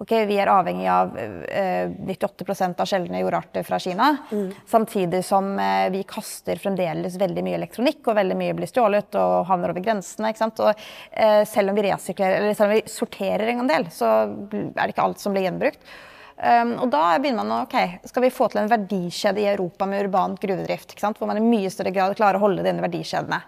[0.00, 4.10] ok, vi er avhengig av eh, 98% av sjeldne jordarter fra Kina.
[4.70, 9.44] Samtidig som eh, vi kaster fremdeles veldig mye elektronikk, og veldig mye blir stjålet og
[9.50, 10.32] havner over grensene.
[10.32, 10.62] ikke sant?
[10.64, 10.72] Og
[11.12, 14.94] eh, selv om vi resirkulerer, eller selv om vi sorterer en del, så er det
[14.94, 15.84] ikke alt som blir gjenbrukt.
[16.40, 19.84] Um, og da begynner man å ok, Skal vi få til en verdikjede i Europa
[19.88, 20.94] med urban gruvedrift?
[20.94, 21.18] ikke sant?
[21.20, 23.40] Hvor man i mye større grad klarer å holde denne verdikjedene.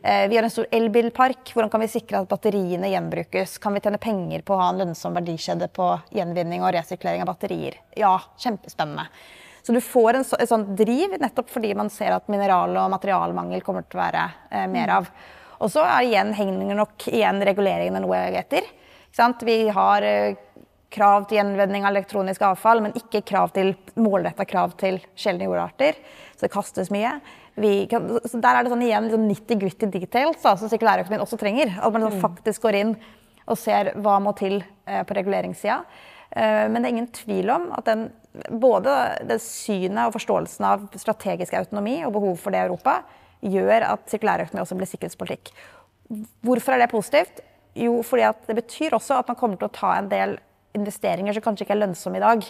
[0.00, 1.52] Eh, vi har en stor elbilpark.
[1.52, 3.58] Hvordan kan vi sikre at batteriene gjenbrukes?
[3.60, 7.34] Kan vi tjene penger på å ha en lønnsom verdikjede på gjenvinning og resirkulering av
[7.34, 7.76] batterier?
[8.00, 9.10] Ja, kjempespennende.
[9.62, 12.88] Så du får en så, et sånt driv nettopp fordi man ser at mineral- og
[12.94, 15.12] materialmangel kommer til å være uh, mer av.
[15.60, 18.64] Og så er igjen, henger nok igjen reguleringene noe etter.
[19.42, 20.36] Vi har eh,
[20.92, 25.98] krav til gjenvinning av elektronisk avfall, men ikke krav til målretta krav til sjeldne jordarter.
[26.36, 27.18] Så det kastes mye.
[27.90, 31.74] Kan, så der er det sånn igjen liksom nitty-gritty details da, som sirkulærøkonomien også trenger.
[31.76, 32.94] At man liksom faktisk går inn
[33.48, 35.80] og ser hva må til eh, på reguleringssida.
[36.30, 38.08] Eh, men det er ingen tvil om at den,
[38.60, 38.94] både
[39.28, 43.00] det synet og forståelsen av strategisk autonomi og behov for det i Europa
[43.44, 45.52] gjør at sirkulærøkonomi også blir sikkerhetspolitikk.
[46.46, 47.42] Hvorfor er det positivt?
[47.78, 50.38] Jo, fordi det betyr også at man kommer til å ta en del
[50.76, 52.44] investeringer som kanskje ikke er lønnsomme i dag.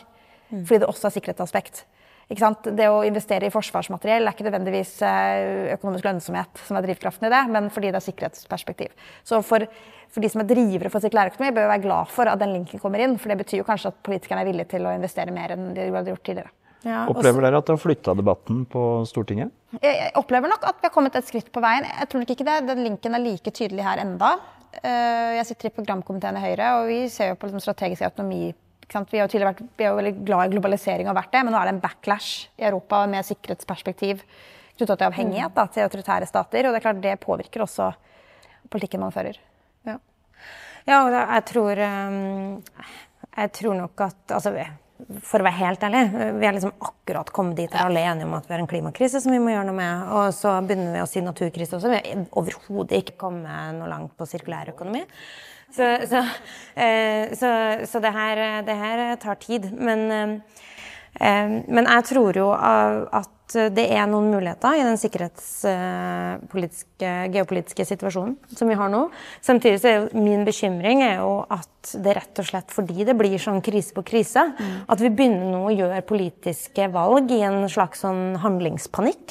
[0.48, 0.64] Mm.
[0.64, 1.84] Fordi det også er sikkerhetsaspekt.
[2.28, 7.32] Det å investere i forsvarsmateriell er ikke nødvendigvis eh, økonomisk lønnsomhet som er drivkraften i
[7.32, 8.92] det, men fordi det er sikkerhetsperspektiv.
[9.24, 9.64] Så for,
[10.12, 13.00] for de som er drivere for sirkulærøkonomi, bør være glad for at den linken kommer
[13.00, 13.16] inn.
[13.16, 15.88] For det betyr jo kanskje at politikerne er villige til å investere mer enn de
[15.88, 16.52] hadde gjort tidligere.
[16.86, 19.50] Ja, opplever dere at det har flytta debatten på Stortinget?
[19.82, 21.88] Jeg opplever nok at vi har kommet et skritt på veien.
[21.88, 22.60] Jeg tror nok ikke det.
[22.68, 24.36] Den linken er like tydelig her enda.
[24.76, 28.52] Eh, jeg sitter i programkomiteen i Høyre, og vi ser jo på liksom strategisk autonomi.
[28.88, 31.52] Vi har, vært, vi er jo veldig glad i globalisering og har vært det, men
[31.52, 34.22] nå er det en backlash i Europa med sikkerhetsperspektiv
[34.78, 36.68] knytta til avhengighet da, til autoritære stater.
[36.68, 37.90] Og det er klart det påvirker også
[38.72, 39.36] politikken man fører.
[39.88, 39.98] Ja,
[40.88, 42.86] ja og jeg tror, eh,
[43.28, 44.54] jeg tror nok at altså,
[45.22, 46.02] for å være helt ærlig,
[46.40, 48.70] vi har liksom akkurat kommet dit der alle er enige om at vi har en
[48.70, 50.08] klimakrise som vi må gjøre noe med.
[50.18, 51.92] Og så begynner vi å si naturkrise også.
[51.92, 55.04] Vi har overhodet ikke kommet noe langt på sirkulær økonomi.
[55.70, 56.24] Så, så,
[56.80, 57.50] eh, så,
[57.86, 59.68] så det, her, det, her, tar tid.
[59.76, 60.64] Men, eh,
[61.20, 68.36] men jeg tror jo at Eh, det er noen muligheter i den sikkerhetspolitiske, geopolitiske situasjonen
[68.52, 69.10] som vi har nå.
[69.44, 73.16] Samtidig så er jo min bekymring er jo at det rett og slett fordi det
[73.18, 74.76] blir sånn krise på krise, mm.
[74.92, 79.26] at vi begynner nå å gjøre politiske valg i en slags sånn handlingspanikk.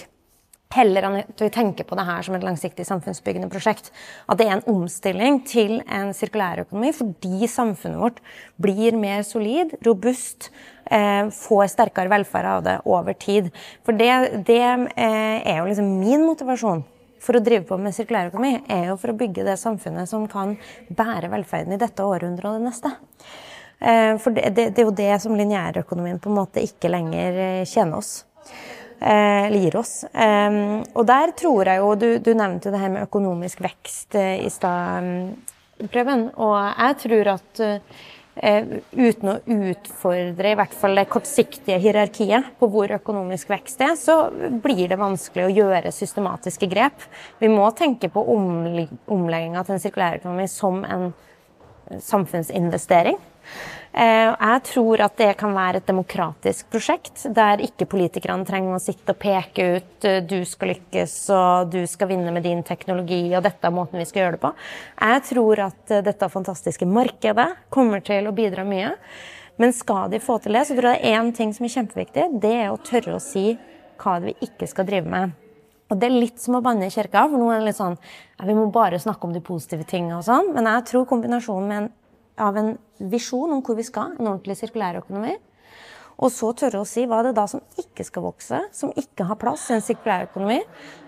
[0.76, 3.88] Heller enn at vi tenker på det her som et langsiktig samfunnsbyggende prosjekt.
[4.28, 8.20] At det er en omstilling til en sirkulærøkonomi fordi samfunnet vårt
[8.62, 10.50] blir mer solid, robust,
[10.92, 13.50] eh, får sterkere velferd av det over tid.
[13.88, 16.84] For det, det eh, er jo liksom min motivasjon
[17.24, 20.58] for å drive på med sirkulærøkonomi, er jo for å bygge det samfunnet som kan
[20.92, 22.92] bære velferden i dette århundret og det neste.
[23.80, 27.46] Eh, for det, det, det, er jo det som lineærøkonomien på en måte ikke lenger
[27.48, 28.26] eh, tjener oss
[29.00, 30.04] eller eh, gir oss.
[30.94, 34.46] og der tror jeg jo Du, du nevnte jo det her med økonomisk vekst eh,
[34.46, 35.36] i stad,
[35.92, 36.32] Preben.
[36.42, 42.70] Og jeg tror at eh, uten å utfordre i hvert fall det kortsiktige hierarkiet på
[42.74, 44.32] hvor økonomisk vekst er, så
[44.64, 47.06] blir det vanskelig å gjøre systematiske grep.
[47.38, 51.12] Vi må tenke på omlegginga til en sirkulærøkonomi som en
[52.04, 53.18] samfunnsinvestering.
[53.94, 58.82] Eh, jeg tror at det kan være et demokratisk prosjekt, der ikke politikerne trenger å
[58.84, 63.24] sitte og peke ut eh, du skal lykkes og du skal vinne med din teknologi
[63.32, 64.54] og dette er måten vi skal gjøre det på.
[65.00, 68.94] Jeg tror at eh, dette fantastiske markedet kommer til å bidra mye.
[69.58, 71.74] Men skal de få til det, så tror jeg det er én ting som er
[71.74, 72.30] kjempeviktig.
[72.44, 73.56] Det er å tørre å si
[73.98, 75.34] hva vi ikke skal drive med.
[75.88, 77.96] Og det er litt som å banne i kirka, for nå er det litt sånn
[77.96, 80.52] ja, Vi må bare snakke om de positive tingene og sånn.
[80.54, 81.90] Men jeg tror kombinasjonen med en
[82.40, 85.36] av en visjon om hvor vi skal, en ordentlig sirkulærøkonomi.
[86.18, 89.28] Og så tørre å si hva er det da som ikke skal vokse, som ikke
[89.30, 90.62] har plass i en sirkulærøkonomi.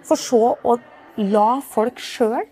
[0.05, 0.77] For så å
[1.19, 2.45] la folk sjøl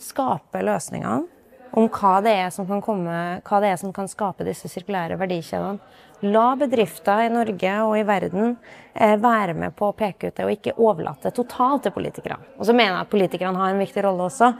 [0.00, 1.39] skape løsningene
[1.76, 5.78] om hva det er som kan komme, er som kan skape disse sirkulære verdikjedene.
[6.20, 8.50] La bedrifter i Norge og i verden
[8.92, 12.50] eh, være med på å peke ut det, og ikke overlate det totalt til politikerne.
[12.58, 14.50] Og så mener jeg at politikerne har en viktig rolle også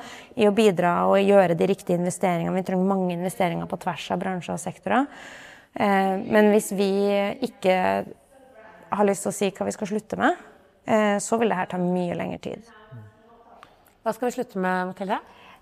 [0.40, 2.54] i å bidra og gjøre de riktige investeringene.
[2.56, 5.20] Vi trenger mange investeringer på tvers av bransjer og sektorer.
[5.74, 6.90] Eh, men hvis vi
[7.50, 7.76] ikke
[8.90, 10.40] har lyst til å si hva vi skal slutte med,
[10.88, 12.72] eh, så vil det her ta mye lengre tid.
[14.00, 15.20] Hva skal vi slutte med, Mathilde?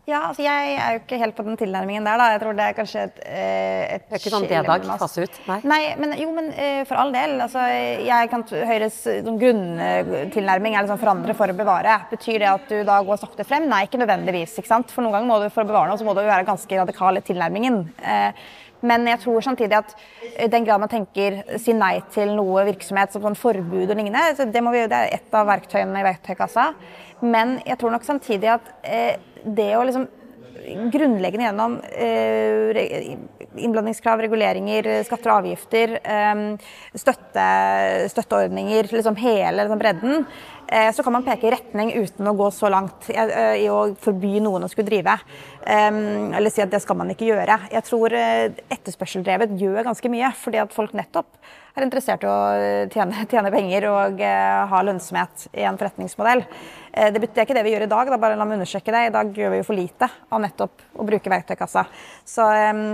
[0.08, 2.28] Ja, altså jeg er jo ikke helt på den tilnærmingen der, da.
[2.32, 5.34] Jeg tror det er kanskje et, eh, et Det er ikke sånn D-dag, fase ut?
[5.50, 5.58] Nei.
[5.68, 7.34] Nei, men jo, men eh, for all del.
[7.44, 7.64] Altså,
[8.06, 11.98] jeg kan, Høyres sånn grunntilnærming er liksom forandre for å bevare.
[12.08, 13.68] Betyr det at du da går sakte frem?
[13.68, 14.56] Nei, ikke nødvendigvis.
[14.56, 14.94] ikke sant?
[14.94, 17.20] For noen ganger må du for å bevare noe, så må du være ganske radikal
[17.20, 17.82] i tilnærmingen.
[18.00, 18.48] Eh,
[18.88, 19.94] men jeg tror samtidig at
[20.52, 24.62] den grad man tenker si nei til noe virksomhet som sånn forbud og lignende, det,
[24.62, 26.68] må vi, det er ett av verktøyene i verktøykassa.
[27.26, 29.16] Men jeg tror nok samtidig at eh,
[29.56, 30.08] det å liksom
[30.92, 33.16] grunnleggende gjennom eh,
[33.58, 36.42] innblandingskrav, reguleringer, skatter og avgifter, eh,
[36.98, 37.46] støtte,
[38.12, 40.26] støtteordninger, liksom hele liksom bredden,
[40.66, 43.94] eh, så kan man peke i retning uten å gå så langt eh, i å
[44.00, 45.18] forby noen å skulle drive.
[45.68, 47.58] Um, eller si at det skal man ikke gjøre.
[47.74, 51.28] Jeg tror etterspørseldrevet gjør ganske mye, fordi at folk nettopp
[51.78, 52.38] er interessert i å
[52.92, 56.44] tjene, tjene penger og uh, ha lønnsomhet i en forretningsmodell.
[56.92, 59.06] Uh, det, er ikke det vi gjør i dag, da bare la meg understreke det.
[59.08, 61.86] I dag gjør vi jo for lite av nettopp å bruke verktøykassa.
[62.28, 62.84] Så um,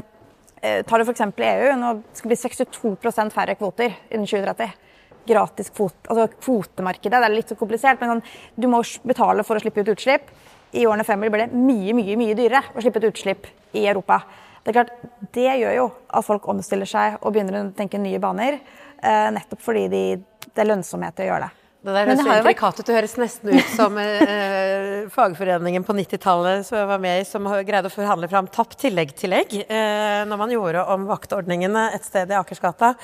[0.60, 1.26] tar du f.eks.
[1.26, 4.80] EU, nå skal det bli 62% færre kvoter innen 2030
[5.24, 7.16] gratis kvot, altså kvotemarkedet.
[7.16, 8.24] Det er litt så komplisert, men sånn,
[8.60, 10.28] du må betale for å slippe ut utslipp.
[10.74, 13.46] I årene fremover blir det mye mye, mye dyrere å slippe ut utslipp
[13.78, 14.20] i Europa.
[14.64, 14.94] Det er klart,
[15.36, 18.62] det gjør jo at folk omstiller seg og begynner å tenke nye baner.
[18.96, 20.02] Eh, nettopp fordi de,
[20.46, 21.63] det er lønnsomhet i å gjøre det.
[21.84, 22.86] Det der høres så intrikat ut.
[22.88, 27.44] Det høres nesten ut som eh, fagforeningen på 90-tallet som jeg var med i, som
[27.68, 32.38] greide å forhandle fram tapt tillegg-tillegg eh, når man gjorde om vaktordningene et sted i
[32.38, 32.94] Akersgata.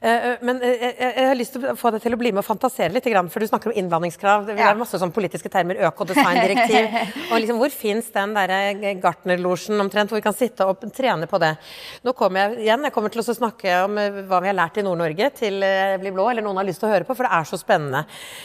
[0.00, 2.32] Eh, eh men eh, jeg, jeg, har lyst til å få deg til å bli
[2.34, 4.48] med og fantasere litt, for du snakker om innblandingskrav.
[4.50, 6.98] Det er masse sånn politiske termer, økodesigndirektiv.
[7.30, 11.30] og liksom, hvor fins den derre eh, gartnerlosjen omtrent, hvor vi kan sitte og trene
[11.30, 11.52] på det?
[12.02, 14.86] Nå kommer jeg igjen, jeg kommer til å snakke om hva vi har lært i
[14.88, 15.62] Nord-Norge til
[16.02, 18.02] Bli blå, eller noen har lyst til å høre på, for det er så spennende.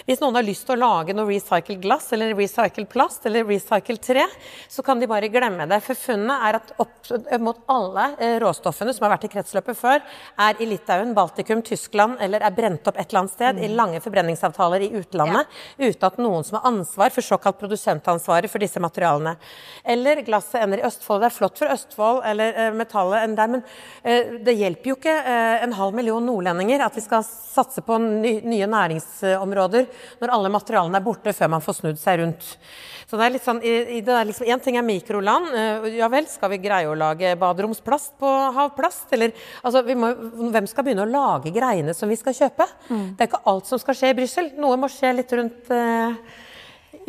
[0.08, 4.02] Hvis noen har lyst til å lage noe recycled glass eller recycled plast eller recycled
[4.04, 4.26] tre,
[4.68, 5.82] så kan de bare glemme det.
[5.86, 7.12] For funnet er at opp
[7.44, 10.04] mot alle eh, råstoffene som har vært i kretsløpet før,
[10.40, 13.64] er i Litauen, Baltikum, Tyskland eller er brent opp et eller annet sted mm.
[13.66, 15.90] i lange forbrenningsavtaler i utlandet, ja.
[15.90, 19.36] uten at noen som har ansvar for såkalt produsentansvaret for disse materialene.
[19.84, 21.24] Eller glasset ender i Østfold.
[21.24, 24.98] Det er flott for Østfold eller uh, metallet enn der, men uh, det hjelper jo
[25.00, 29.86] ikke uh, en halv million nordlendinger at vi skal satse på ny, nye næringsområder områder
[30.20, 32.58] når alle materialene er borte før man får snudd seg rundt.
[33.10, 35.50] Så det er litt sånn, i, det er liksom, En ting er mikroland.
[35.58, 39.08] Eh, ja vel, skal vi greie å lage baderomsplast på havplast?
[39.14, 40.12] Eller altså, må,
[40.54, 42.68] hvem skal begynne å lage greiene som vi skal kjøpe?
[42.90, 43.16] Mm.
[43.16, 44.54] Det er ikke alt som skal skje i Brussel.
[44.62, 46.14] Noe må skje litt rundt uh,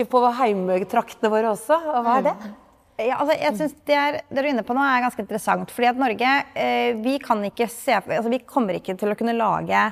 [0.09, 1.77] på heimtraktene våre også.
[1.77, 2.37] Og hva er det?
[2.40, 2.59] Mm.
[3.01, 5.70] Ja, altså, jeg synes det, er, det du er inne på nå er ganske interessant.
[5.73, 9.37] fordi at Norge eh, vi kan ikke se, altså, vi kommer ikke til å kunne
[9.37, 9.85] lage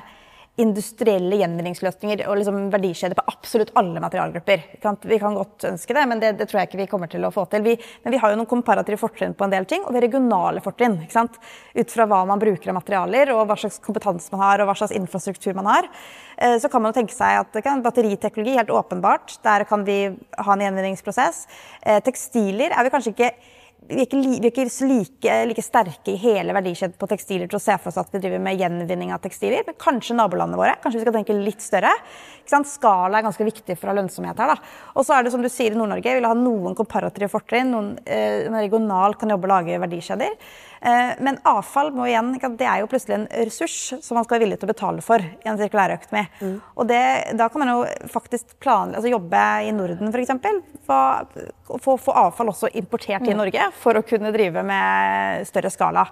[0.59, 4.65] industrielle gjenvinningsløsninger og liksom verdikjeder på absolutt alle materialgrupper.
[5.07, 7.31] Vi kan, godt ønske det, men det, det, tror jeg ikke vi kommer til å
[7.33, 7.63] få til.
[7.65, 10.63] Vi, men vi har jo noen komparative fortrinn på en del ting, og har regionale
[10.65, 10.97] fortrinn.
[11.05, 14.77] Ut fra hva man bruker av materialer, og hva slags kompetanse man har, og hva
[14.81, 15.87] slags infrastruktur man har.
[16.37, 20.57] Eh, så kan man tenke seg at kan, batteriteknologi, helt åpenbart, der kan vi ha
[20.57, 21.45] en gjenvinningsprosess.
[21.81, 23.31] Eh, tekstiler er vi kanskje ikke
[23.89, 27.57] vi er ikke, vi er ikke like, like, sterke i hele verdikjeden på tekstiler til
[27.57, 29.63] å se for oss at vi driver med gjenvinning av tekstiler.
[29.65, 30.75] Men kanskje nabolandene våre.
[30.83, 31.95] Kanskje vi skal tenke litt større.
[32.49, 34.53] Skala er ganske viktig for å ha lønnsomhet her.
[34.93, 37.73] Og så er det som du sier i Nord-Norge, vil ha noen komparative fortrinn.
[37.73, 40.37] Noen eh, regional kan jobbe og lage verdikjeder.
[40.81, 44.45] Eh, men avfall må igjen, det er jo plutselig en ressurs som man skal være
[44.45, 46.25] villig til å betale for i en sirkulærøkonomi.
[46.39, 46.57] Mm.
[46.79, 47.01] Og det,
[47.39, 50.35] da kan man jo faktisk plan, altså jobbe i Norden f.eks.
[50.89, 53.31] Få, få avfall også importert mm.
[53.33, 56.07] i Norge for å kunne drive med større skala.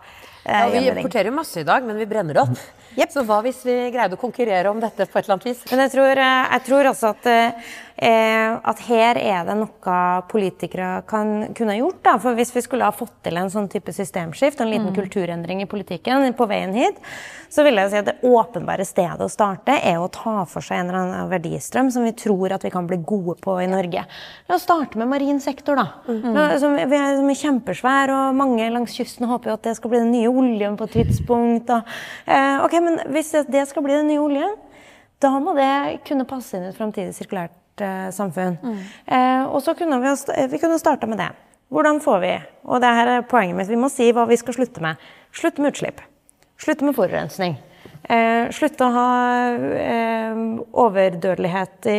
[0.47, 2.55] Ja, vi importerer masse i dag, men vi brenner opp.
[2.97, 3.11] Yep.
[3.13, 5.65] Så hva hvis vi greide å konkurrere om dette på et eller annet vis?
[5.69, 7.27] Men jeg tror, eh, jeg tror også at
[7.97, 9.93] Eh, at her er det noe
[10.29, 12.03] politikere kan kunne gjort.
[12.05, 12.13] Da.
[12.21, 14.97] For hvis vi skulle ha fått til en sånn type systemskift, en liten mm.
[14.99, 16.99] kulturendring i politikken på veien hit,
[17.49, 20.83] så vil jeg si at det åpenbare stedet å starte er å ta for seg
[20.83, 24.05] en eller annen verdistrøm som vi tror at vi kan bli gode på i Norge.
[24.45, 25.87] La oss starte med marin sektor, da.
[26.05, 26.37] Mm.
[26.61, 29.95] Som, vi er, som er kjempesvær, og mange langs kysten håper jo at det skal
[29.95, 31.71] bli den nye oljen på et tidspunkt.
[31.73, 34.55] Og, eh, ok, men hvis det skal bli den nye oljen,
[35.21, 38.57] da må det kunne passe inn i et framtidig sirkulært eh, samfunn.
[38.61, 38.79] Mm.
[39.05, 40.13] Eh, og så kunne vi,
[40.53, 41.31] vi kunne starta med det.
[41.73, 43.69] Hvordan får vi Og det her er poenget mitt.
[43.69, 44.95] Vi må si hva vi skal slutte med.
[45.35, 46.01] Slutte med utslipp.
[46.59, 47.57] Slutte med forurensning.
[48.03, 49.07] Eh, slutte å ha
[49.81, 50.37] eh,
[50.83, 51.97] overdødelighet i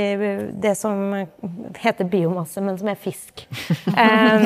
[0.62, 1.12] det som
[1.78, 3.46] heter biomasse, men som er fisk.
[3.98, 4.44] Eh,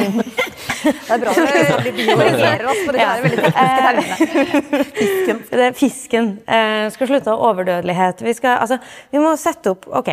[0.82, 4.80] det er bra at vi biorienterer oss, for det er veldig tekniske.
[4.96, 5.42] Fisken.
[5.52, 6.30] Det er fisken.
[6.46, 8.24] Eh, skal slutte å ha overdødelighet.
[8.24, 8.78] Vi, skal, altså,
[9.12, 10.10] vi må sette opp ok,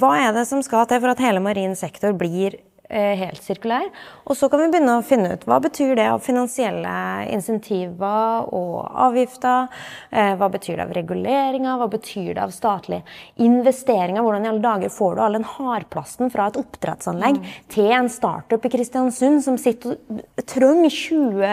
[0.00, 3.88] Hva er det som skal til for at hele marin sektor blir Eh, helt sirkulær.
[4.28, 6.92] Og så kan vi begynne å finne ut hva betyr det av finansielle
[7.32, 8.76] insentiver og
[9.06, 9.68] avgifter.
[10.10, 13.02] Eh, hva betyr det av reguleringer, hva betyr det av statlige
[13.42, 14.22] investeringer?
[14.22, 17.48] Hvordan i alle dager får du all den hardplasten fra et oppdrettsanlegg mm.
[17.72, 21.52] til en startup i Kristiansund som sitter og trenger 20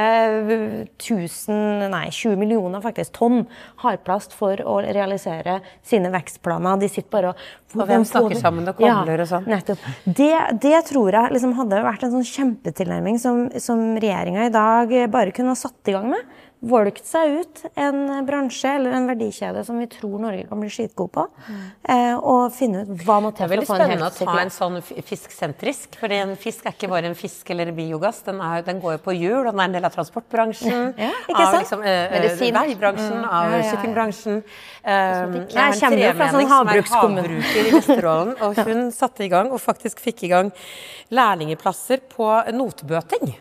[1.10, 3.45] 000, nei 20 millioner faktisk, tonn
[3.84, 6.80] hardplast for å realisere sine vekstplaner.
[6.84, 7.41] De sitter bare og
[7.78, 9.43] Og hvem snakker sammen og kobler ja, og sånn.
[9.49, 9.82] Nettopp.
[10.03, 10.34] Det,
[10.64, 15.34] det tror jeg liksom hadde vært en sånn kjempetilnærming som, som regjeringa i dag bare
[15.36, 16.39] kunne ha satt i gang med.
[16.60, 21.12] Valgt seg ut en bransje eller en verdikjede som vi tror Norge kan bli skitgod
[21.16, 21.24] på,
[21.88, 24.10] eh, og finne ut hva må Det til er for veldig å få en spennende
[24.10, 24.76] å ta en sånn
[25.07, 25.95] fisksentrisk.
[26.01, 29.01] For en fisk er ikke bare en fisk eller biogass, den, er, den går jo
[29.07, 30.78] på hjul, og den er en del av transportbransjen.
[30.99, 32.55] Ja, ikke av liksom, øh, eh, Medisin.
[32.55, 34.41] veibransjen, av ja, ja, shippingbransjen.
[34.84, 37.24] Eh, jeg kommer jo fra sånn som er havbrukskommune.
[37.24, 40.51] havbruker i Vesterålen, og hun satte i gang, og faktisk fikk i gang,
[41.16, 43.32] lærlingeplasser på notbøting.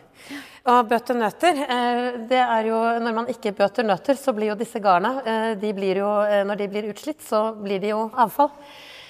[0.66, 4.58] Og bøter nøtter, eh, det er jo Når man ikke bøter nøtter, så blir jo
[4.58, 8.10] disse garna eh, de blir jo, eh, Når de blir utslitt, så blir de jo
[8.16, 8.50] avfall.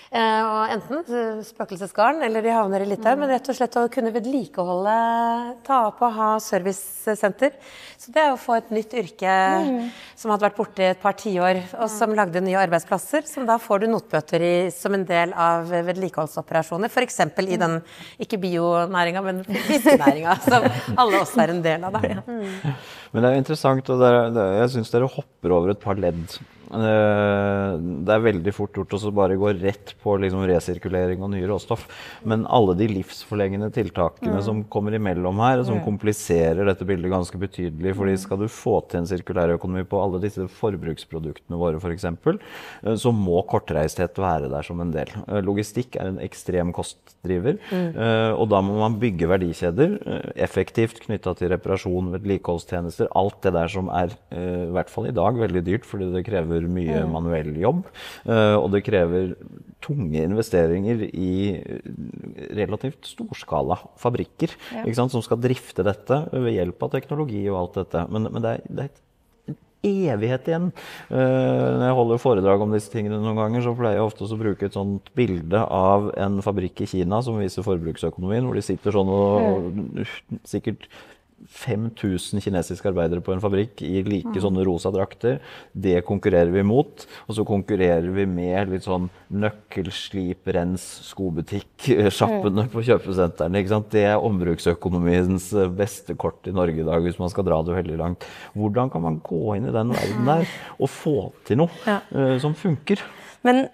[0.09, 3.21] Eh, og enten spøkelsesgarn, eller de havner i Litauen.
[3.21, 4.95] Men rett og slett å kunne vedlikeholde,
[5.67, 7.57] ta opp og ha servicesenter.
[8.01, 9.35] Så det er å få et nytt yrke
[10.17, 13.27] som hadde vært borte i et par tiår, og som lagde nye arbeidsplasser.
[13.29, 16.89] Som da får du notbøter i som en del av vedlikeholdsoperasjoner.
[16.89, 17.21] F.eks.
[17.45, 17.81] i den,
[18.23, 20.65] ikke bionæringa, men fiskenæringa, som
[20.97, 21.99] alle oss er en del av.
[21.99, 22.75] Da.
[23.13, 26.39] Men det er interessant, og er, det, jeg syns dere hopper over et par ledd.
[26.69, 31.47] Eh, Det er veldig fort gjort å bare gå rett på liksom resirkulering og nye
[31.49, 31.87] råstoff.
[32.29, 37.95] Men alle de livsforlengende tiltakene som kommer imellom her, som kompliserer dette bildet ganske betydelig.
[37.97, 42.39] fordi skal du få til en sirkulær økonomi på alle disse forbruksproduktene våre f.eks., eksempel,
[42.97, 45.09] så må kortreisthet være der som en del.
[45.27, 47.95] Eh, Logistikk er en ekstrem kostdriver, Mm.
[48.39, 53.71] og da må man bygge verdikjeder eh, effektivt knytta til reparasjon, vedlikeholdstjenester, alt det der
[53.71, 57.55] som er, eh, i hvert fall i dag, veldig dyrt fordi det krever mye manuell
[57.57, 57.85] jobb.
[58.27, 59.35] eh, Og det krever
[59.85, 61.91] tunge investeringer i eh,
[62.59, 64.51] relativt storskala fabrikker
[64.85, 68.07] ikke sant, som skal drifte dette ved hjelp av teknologi og alt dette.
[68.11, 68.97] Men, men det er, det er
[69.89, 70.65] evighet igjen.
[71.09, 74.67] Når jeg holder foredrag om disse tingene noen ganger, så pleier jeg ofte å bruke
[74.67, 79.13] et sånt bilde av en fabrikk i Kina som viser forbruksøkonomien, hvor de sitter sånn
[79.15, 80.03] og
[80.51, 80.89] sikkert
[81.49, 85.39] 5000 kinesiske arbeidere på en fabrikk i like sånne rosa drakter.
[85.73, 87.07] Det konkurrerer vi mot.
[87.29, 93.63] Og så konkurrerer vi med litt sånn nøkkelslip, rens, skobutikk-sjappene på kjøpesentrene.
[93.63, 93.91] ikke sant?
[93.95, 97.77] Det er ombruksøkonomiens eh, beste kort i Norge i dag, hvis man skal dra det
[97.79, 98.27] veldig langt.
[98.59, 100.47] Hvordan kan man gå inn i den verden der
[100.79, 101.17] og få
[101.49, 102.01] til noe Ja.
[102.15, 103.01] uh, som funker?
[103.47, 103.69] Men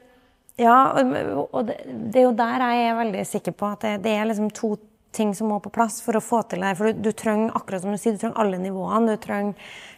[0.59, 1.81] ja, og- og det,
[2.13, 4.77] det er jo der jeg er veldig sikker på at det, det er liksom to
[4.77, 6.79] ting som må på plass for å få til det her.
[6.79, 9.15] For du, du trenger akkurat som du sier, du trenger alle nivåene.
[9.15, 9.55] Du trenger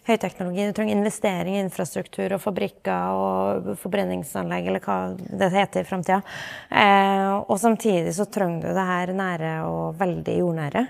[0.07, 5.89] høyteknologi, du trenger investering i infrastruktur og fabrikker og forbrenningsanlegg, eller hva det heter i
[5.89, 6.21] framtida.
[6.71, 10.85] Eh, og samtidig så trenger du det her nære og veldig jordnære.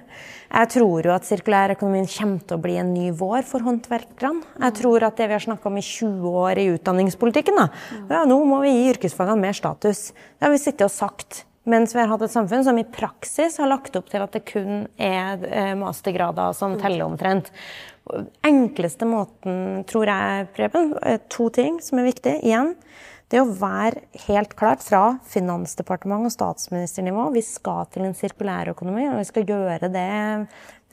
[0.47, 4.45] Jeg tror jo at sirkulærøkonomien kommer til å bli en ny vår for håndverkerne.
[4.67, 7.69] Jeg tror at det vi har snakka om i 20 år i utdanningspolitikken, da,
[8.13, 10.11] ja, nå må vi gi yrkesfagene mer status.
[10.13, 11.45] Det har vi sittet og sagt.
[11.67, 14.45] Mens vi har hatt et samfunn som i praksis har lagt opp til at det
[14.47, 17.51] kun er eh, mastergrader som teller omtrent.
[18.47, 22.37] Enkleste måten, tror jeg, Preben, eh, to ting som er viktig.
[22.47, 22.77] Igjen,
[23.35, 27.33] det å være helt klart fra finansdepartement og statsministernivå.
[27.35, 30.07] Vi skal til en sirkulærøkonomi, og vi skal gjøre det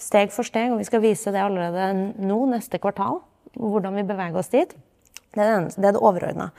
[0.02, 0.74] steg for steg.
[0.74, 3.22] Og vi skal vise det allerede nå, neste kvartal,
[3.60, 4.74] hvordan vi beveger oss dit.
[5.34, 6.50] Det er det, det, er det overordna.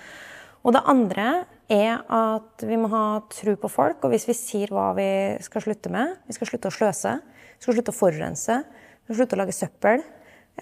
[0.63, 1.27] Og det andre
[1.73, 4.05] er at vi må ha tro på folk.
[4.05, 5.09] Og hvis vi sier hva vi
[5.45, 7.17] skal slutte med Vi skal slutte å sløse.
[7.57, 8.61] Vi skal slutte å forurense.
[8.65, 10.05] Vi skal slutte å lage søppel.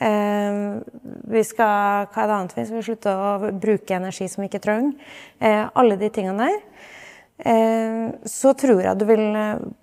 [0.01, 0.61] Eh,
[1.29, 4.63] vi skal hva er det annet vi skal slutte å bruke energi som vi ikke
[4.65, 4.95] trenger.
[5.41, 6.63] Eh, alle de tingene der.
[7.43, 9.27] Eh, så tror jeg du vil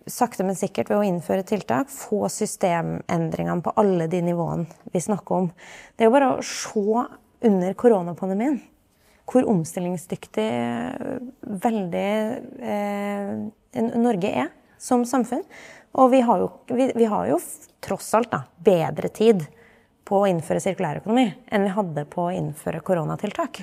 [0.07, 5.43] sakte, men sikkert ved å innføre tiltak få systemendringene på alle de nivåene vi snakker
[5.43, 5.53] om.
[5.95, 7.07] Det er jo bare å se
[7.49, 8.59] under koronapandemien
[9.29, 10.47] hvor omstillingsdyktig
[11.65, 12.09] veldig
[12.73, 13.33] eh,
[13.99, 14.49] Norge er
[14.81, 15.43] som samfunn.
[15.99, 17.39] Og vi har jo, vi, vi har jo
[17.83, 19.45] tross alt da, bedre tid
[20.09, 23.61] på å innføre sirkulærøkonomi enn vi hadde på å innføre koronatiltak.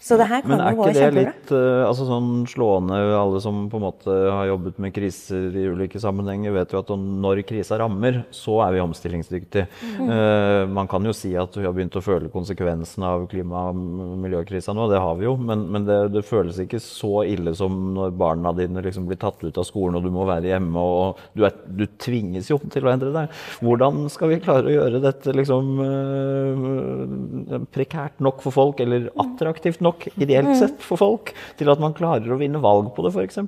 [0.00, 3.40] Så det her kan Men er jo ikke det litt eh, altså sånn slående Alle
[3.44, 7.42] som på en måte har jobbet med kriser i ulike sammenhenger, vet jo at når
[7.44, 9.66] krisa rammer, så er vi omstillingsdyktige.
[9.98, 10.08] Mm.
[10.08, 14.14] Uh, man kan jo si at vi har begynt å føle konsekvensene av klima- og
[14.22, 15.34] miljøkrisa nå, det har vi jo.
[15.36, 19.44] Men, men det, det føles ikke så ille som når barna dine liksom blir tatt
[19.44, 22.88] ut av skolen og du må være hjemme og du, er, du tvinges jo til
[22.88, 23.36] å endre deg.
[23.60, 29.82] Hvordan skal vi klare å gjøre dette liksom uh, prekært nok for folk, eller attraktivt
[29.84, 33.40] nok ideelt sett for folk, til at man klarer å vinne valg på det, f.eks.?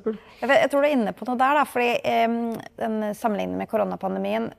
[0.43, 2.39] Jeg, jeg tror du er inne på noe der, da, fordi em,
[2.81, 4.51] den sammenlignet med koronapandemien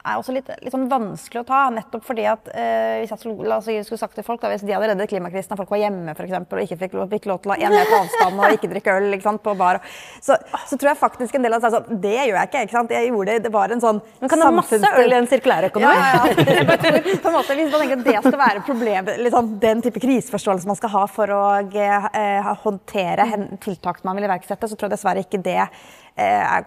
[0.00, 1.60] er også litt, litt sånn vanskelig å ta.
[1.74, 4.72] Nettopp fordi at eh, hvis jeg skulle, si, skulle sagt til folk, da, hvis de
[4.74, 7.42] hadde reddet klimakrisen og folk var hjemme for eksempel, og ikke fikk lov, fikk lov
[7.42, 9.80] til å ha én meter avstand og ikke drikke øl sant, på bar,
[10.24, 10.38] så,
[10.68, 12.64] så tror jeg faktisk en del av det er sånn Det gjør jeg ikke.
[12.66, 12.94] ikke sant?
[12.96, 15.30] Jeg gjorde det, det var en sånn Men kan du ha masse øl i en
[15.30, 15.94] sirkulærøkonomi?
[15.94, 16.56] Ja, ja, ja.
[16.60, 19.54] Jeg bare tror, på en måte, hvis man tenker at det skal være problemet, liksom,
[19.62, 24.68] den type kriseforståelse man skal ha for å eh, håndtere hen, tiltak man vil iverksette,
[24.68, 25.60] så tror jeg dessverre ikke det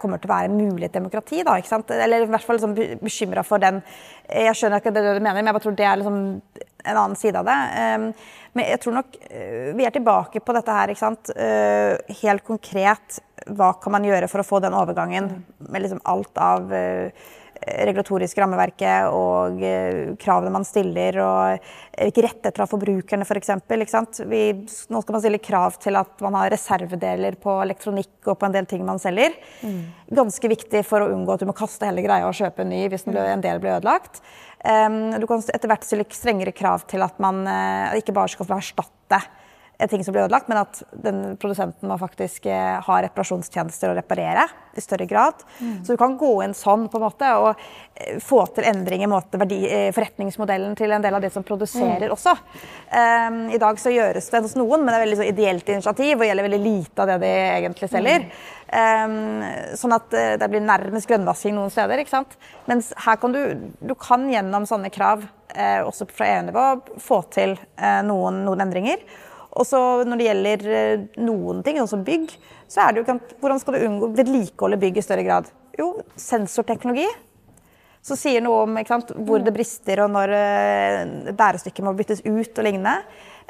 [0.01, 1.41] kommer til å være mulig i et demokrati.
[1.45, 1.91] Da, ikke sant?
[1.93, 3.81] Eller i hvert fall liksom, bekymra for den
[4.29, 6.21] Jeg skjønner ikke det du mener, men jeg bare tror det er liksom
[6.83, 7.57] en annen side av det.
[7.99, 8.07] Um,
[8.53, 10.93] men jeg tror nok uh, vi er tilbake på dette her.
[10.93, 11.31] ikke sant?
[12.23, 13.21] Helt konkret,
[13.51, 15.31] hva kan man gjøre for å få den overgangen
[15.67, 16.71] med liksom alt av
[17.64, 23.53] regulatoriske rammeverket og eh, kravene man stiller, og hvilke rettigheter har forbrukerne f.eks.
[23.68, 28.49] For nå skal man stille krav til at man har reservedeler på elektronikk og på
[28.49, 29.36] en del ting man selger.
[29.61, 29.84] Mm.
[30.22, 32.86] Ganske viktig for å unngå at du må kaste hele greia og kjøpe en ny
[32.91, 34.24] hvis ble, en del blir ødelagt.
[34.64, 38.47] Um, du kan etter hvert stille strengere krav til at man uh, ikke bare skal
[38.47, 39.20] få erstatte
[39.91, 44.45] ting som blir ødelagt, men at den produsenten må faktisk eh, ha reparasjonstjenester å reparere
[44.77, 45.43] i større grad.
[45.59, 45.84] Mm.
[45.86, 49.09] Så du kan gå inn sånn på en måte og eh, få til endring i
[49.11, 52.15] måte, verdi, eh, forretningsmodellen til en del av det som produserer mm.
[52.15, 52.36] også.
[52.93, 56.17] Um, I dag så gjøres det hos noen, men det er veldig så ideelt initiativ
[56.17, 58.27] og gjelder veldig lite av det de egentlig selger.
[58.27, 58.51] Mm.
[58.73, 62.01] Um, sånn at det blir nærmest grønnvasking noen steder.
[62.01, 62.38] ikke sant?
[62.69, 63.41] Mens her kan du,
[63.84, 66.65] du kan gjennom sånne krav, eh, også fra EU-nivå,
[67.01, 69.03] få til eh, noen, noen endringer.
[69.53, 72.31] Og så når det gjelder eh, noen ting, sånn som bygg,
[72.71, 75.51] så er det jo hvordan skal du unngå vedlikeholde bygg i større grad?
[75.77, 77.07] Jo, sensorteknologi.
[78.03, 82.59] Så sier noe om sant, hvor det brister, og når uh, bærestykket må byttes ut
[82.59, 82.97] og lignende.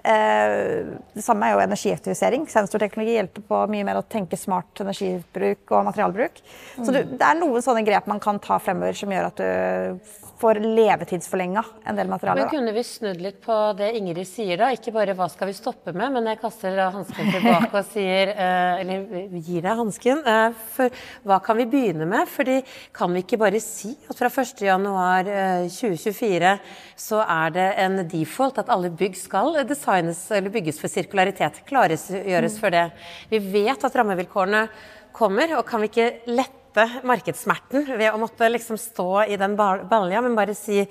[0.04, 0.84] Eh,
[1.16, 2.46] det samme er jo energieffektivisering.
[2.52, 6.42] Sensorteknologi hjelper på mye mer å tenke smart energibruk og materialbruk.
[6.76, 10.20] Så du, det er noen sånne grep man kan ta fremover som gjør at du
[10.44, 12.42] får levetidsforlenga en del materialer.
[12.42, 14.72] Men kunne vi snudd litt på det Ingrid sier da?
[14.76, 18.82] Ikke bare hva skal vi stoppe med, men jeg kaster hansken tilbake og sier eh,
[18.82, 18.98] Eller
[19.40, 20.18] gir deg hansken.
[20.28, 20.88] Eh, for
[21.30, 22.28] hva kan vi begynne med?
[22.32, 22.58] Fordi
[22.96, 26.58] kan vi ikke bare si at fra 1.1.2024
[27.06, 31.54] så er det en default at alle bygg skal designes eller bygges for sirkularitet.
[31.70, 32.92] Klargjøres for det.
[33.32, 34.68] Vi vet at rammevilkårene
[35.14, 36.63] kommer, og kan vi ikke lette
[37.06, 40.82] markedssmerten ved å måtte liksom stå i den balja, men bare si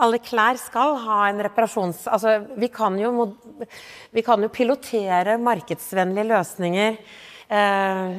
[0.00, 2.06] alle klær skal ha en reparasjons...
[2.10, 3.32] Altså, vi kan jo,
[4.14, 7.00] vi kan jo pilotere markedsvennlige løsninger
[7.48, 8.16] Eh,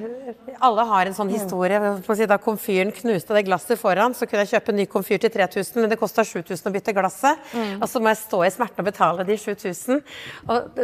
[0.65, 1.77] alle har en sånn historie.
[2.01, 5.29] Si, da komfyren knuste det glasset foran, så kunne jeg kjøpe en ny komfyr til
[5.35, 7.43] 3000, men det kosta 7000 å bytte glasset.
[7.53, 7.75] Mm.
[7.77, 10.01] Og så må jeg stå i smerten og betale de 7000.
[10.49, 10.81] Og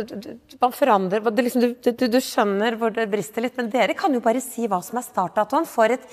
[0.61, 4.21] man forandrer liksom, du, du, du, skjønner hvor det brister litt, men dere kan jo
[4.21, 6.05] bare si hva som er startdatoen for et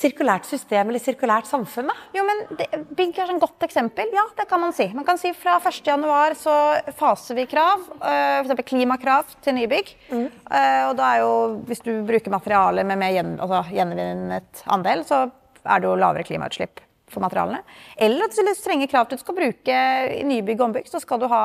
[0.00, 1.90] sirkulært system eller sirkulært samfunn?
[1.90, 1.96] da?
[2.16, 4.10] Jo, men det, Bygg er et godt eksempel.
[4.16, 4.88] Ja, det kan man si.
[4.96, 6.56] Man kan si Fra 1.1 så
[6.98, 8.64] faser vi krav, uh, f.eks.
[8.70, 9.94] klimakrav til nybygg.
[10.10, 10.28] Mm.
[10.48, 11.32] Uh, og da er jo,
[11.68, 15.26] Hvis du bruker materialer med mer gjen, altså, gjenvinnet andel, så
[15.64, 16.80] er det jo lavere klimautslipp
[17.10, 17.64] for materialene.
[17.98, 19.80] Eller at du strenge krav til at du skal bruke
[20.14, 21.42] i nybygg og ombygg, så skal du ha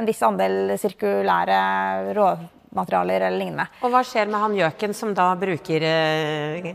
[0.00, 1.60] en viss andel sirkulære
[2.74, 3.66] råmaterialer eller lignende.
[3.82, 6.74] Og hva skjer med han gjøken som da bruker eh,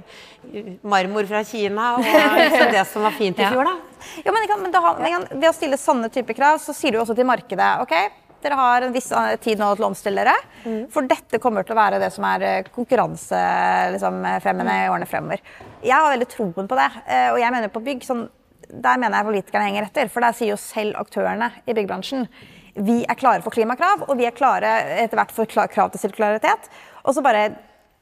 [0.81, 3.75] marmor fra Kina og liksom det som var fint i fjor, da?
[4.23, 4.95] Ja, men, kan, men da,
[5.35, 7.95] Ved å stille sånne typer krav, så sier du også til markedet ok,
[8.39, 10.35] dere har en viss eh, tid nå til å omstille dere.
[10.63, 10.83] Mm.
[10.93, 14.75] For dette kommer til å være det som er eh, konkurransefremmende liksom, mm.
[14.75, 15.43] i årene fremover.
[15.83, 16.91] Jeg har veldig troen på det.
[17.07, 18.29] Eh, og jeg mener på bygg, sånn,
[18.69, 20.13] der mener jeg politikerne henger etter.
[20.13, 22.29] For der sier jo selv aktørene i byggebransjen
[22.85, 24.69] vi er klare for klimakrav, og vi er klare
[25.03, 26.69] etter hvert for krav til sirkularitet.
[27.03, 27.49] Og så bare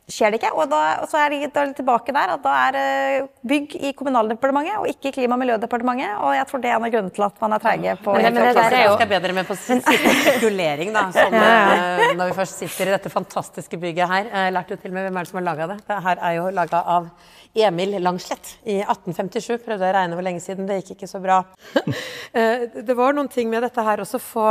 [0.07, 0.53] skjer det ikke.
[0.55, 4.89] Og, da, og så er de, tilbake der at da er bygg i Kommunaldepartementet og
[4.91, 6.13] ikke i Klima- og miljødepartementet.
[6.23, 8.27] Og jeg tror det er en av grunnene til at man er treige på Men,
[8.27, 11.07] men det der er jo skal bedre med på sirkulering, da.
[11.15, 12.13] Sånn, ja.
[12.17, 14.31] Når vi først sitter i dette fantastiske bygget her.
[14.31, 15.81] Jeg lærte jo til og med hvem er det som har laga det.
[15.87, 17.11] Det her er jo laga av
[17.57, 19.57] Emil Langslett i 1857.
[19.65, 21.41] Prøvde å regne hvor lenge siden, det gikk ikke så bra.
[22.37, 24.43] Eh, det var noen ting med dette her også få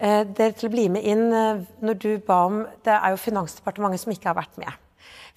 [0.00, 3.20] eh, dere til å bli med inn eh, når du ba om Det er jo
[3.20, 4.81] Finansdepartementet som ikke har vært med.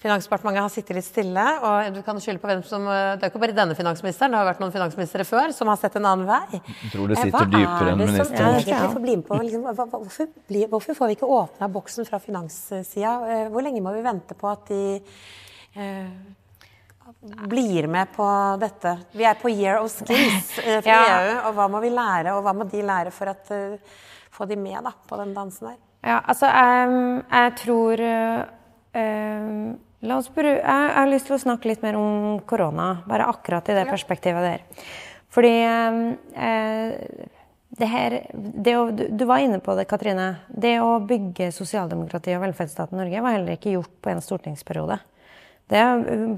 [0.06, 1.46] Finansdepartementet har sittet litt stille.
[1.66, 4.48] og du kan skylde på hvem som, Det er ikke bare denne finansministeren, det har
[4.48, 6.60] vært noen finansministre før som har sett en annen vei.
[6.60, 8.56] Jeg tror det sitter dypere enn ministeren.
[8.62, 10.32] Liksom, hvorfor,
[10.70, 13.18] hvorfor, får vi ikke åpna boksen fra finanssida?
[13.52, 14.82] Hvor lenge må vi vente på at de
[15.76, 16.10] eh,
[17.48, 18.26] blir med på
[18.60, 18.98] dette?
[19.12, 21.00] Vi er på year of skills for ja.
[21.06, 21.32] EU.
[21.48, 23.98] og Hva må vi lære, og hva må de lære for å uh,
[24.36, 25.80] få de med da, på den dansen der?
[26.06, 28.42] Ja, altså, um, jeg tror uh,
[30.04, 32.98] La oss bruke jeg, har lyst til å snakke litt mer om korona.
[33.08, 34.86] Bare akkurat i det perspektivet der.
[35.32, 37.26] Fordi eh,
[37.76, 40.28] det her, det å, du, var inne på det, Katrine.
[40.48, 45.00] Det å bygge sosialdemokrati og velferdsstaten Norge var heller ikke gjort på en stortingsperiode.
[45.66, 45.82] Det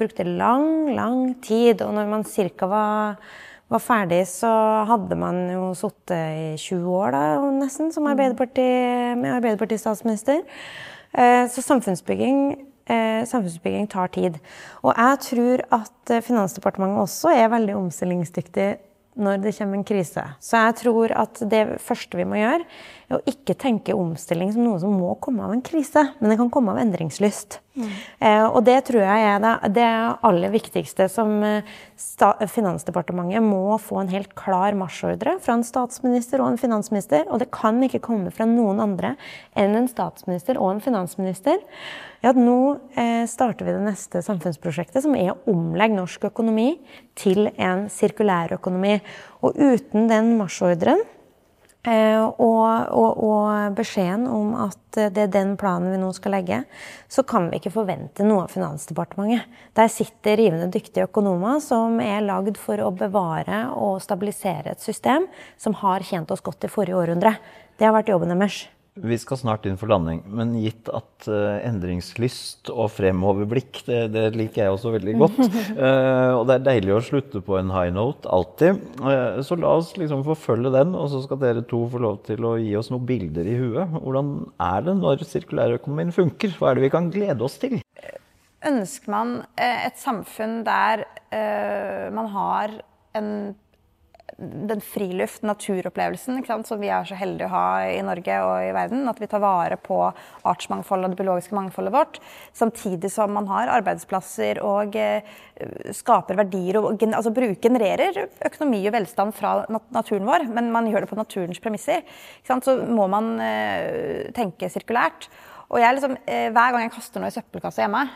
[0.01, 1.83] brukte lang, lang tid.
[1.85, 2.71] Og når man ca.
[2.73, 3.19] Var,
[3.69, 4.51] var, ferdig, så
[4.89, 7.25] hadde man jo sittet i 20 år da,
[7.59, 8.69] nesten som Arbeiderparti,
[9.21, 10.41] med Arbeiderparti-statsminister.
[11.13, 12.41] Eh, så samfunnsbygging,
[12.89, 14.39] eh, samfunnsbygging tar tid.
[14.83, 18.69] Og jeg tror at Finansdepartementet også er veldig omstillingsdyktig
[19.19, 20.23] når det kommer en krise.
[20.41, 22.67] Så jeg tror at det første vi må gjøre,
[23.17, 26.51] å ikke tenke omstilling som noe som må komme av en krise, men det kan
[26.53, 27.59] komme av endringslyst.
[27.79, 27.89] Mm.
[28.27, 29.87] Eh, og det tror jeg er det, det
[30.27, 31.77] aller viktigste som eh,
[32.51, 37.51] Finansdepartementet må få en helt klar marsjordre fra en statsminister og en finansminister, og det
[37.55, 39.15] kan ikke komme fra noen andre
[39.59, 41.63] enn en statsminister og en finansminister.
[42.25, 46.75] Ja, nå eh, starter vi det neste samfunnsprosjektet, som er å omlegge norsk økonomi
[47.19, 48.99] til en sirkulær økonomi.
[49.47, 51.07] Og uten den marsjordren
[51.87, 56.63] og, og, og, beskjeden om at det er den planen vi nå skal legge,
[57.09, 59.47] så kan vi ikke forvente noe av Finansdepartementet.
[59.79, 65.29] Der sitter rivende dyktige økonomer som er lagd for å bevare og stabilisere et system
[65.57, 67.37] som har tjent oss godt i forrige århundre.
[67.79, 68.67] Det har vært jobben deres.
[68.99, 74.25] Vi skal snart inn for landing, men gitt at uh, endringslyst og fremoverblikk, det, det,
[74.39, 75.39] liker jeg også veldig godt.
[75.77, 78.81] Uh, og det er deilig å slutte på en high note, alltid.
[79.03, 82.49] Uh, så la oss liksom forfølge den, og så skal dere to få lov til
[82.49, 83.95] å gi oss noen bilder i huet.
[83.99, 84.35] Hvordan
[84.69, 86.57] er det når sirkulærøkonomien funker?
[86.59, 87.79] Hva er det vi kan glede oss til?
[88.69, 91.05] Ønsker man et samfunn der
[92.11, 92.73] man har
[93.19, 93.29] en
[94.37, 99.09] den friluft, naturopplevelsen, som vi er så heldige å ha i Norge og i verden.
[99.11, 99.99] At vi tar vare på
[100.47, 102.21] artsmangfoldet og det biologiske mangfoldet vårt.
[102.57, 105.27] Samtidig som man har arbeidsplasser og eh,
[105.97, 110.47] skaper verdier og altså, genererer økonomi og velstand fra naturen vår.
[110.53, 112.07] Men man gjør det på naturens premisser.
[112.47, 115.31] Så må man eh, tenke sirkulært.
[115.69, 118.07] Og jeg liksom, eh, Hver gang jeg kaster noe i søppelkassa hjemme,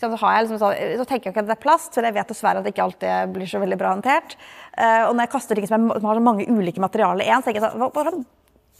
[0.00, 2.60] så, liksom så, så, tenker jeg ikke at det er plast, for jeg vet dessverre
[2.60, 4.36] at det ikke alltid blir så veldig bra håndtert.
[4.74, 7.30] Uh, og når jeg kaster ting som, er, som har så mange ulike materialer i
[7.30, 8.24] én, tenker jeg sånn Hvordan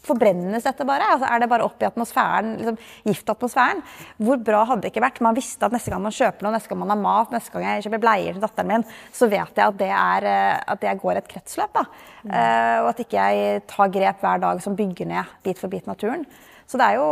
[0.02, 1.06] forbrennes dette bare?
[1.14, 3.82] Altså, er det bare opp i atmosfæren, liksom, giftatmosfæren?
[4.26, 5.22] Hvor bra hadde det ikke vært?
[5.24, 7.66] Man visste at neste gang man kjøper noe, neste gang man har mat, neste gang
[7.68, 10.96] jeg kjøper bleier til datteren min, så vet jeg at det, er, eh, at det
[11.02, 11.82] går et kretsløp.
[12.22, 12.32] Mm.
[12.32, 15.86] Uh, og at ikke jeg tar grep hver dag som bygger ned bit for bit
[15.90, 16.26] naturen.
[16.66, 17.06] Så det er jo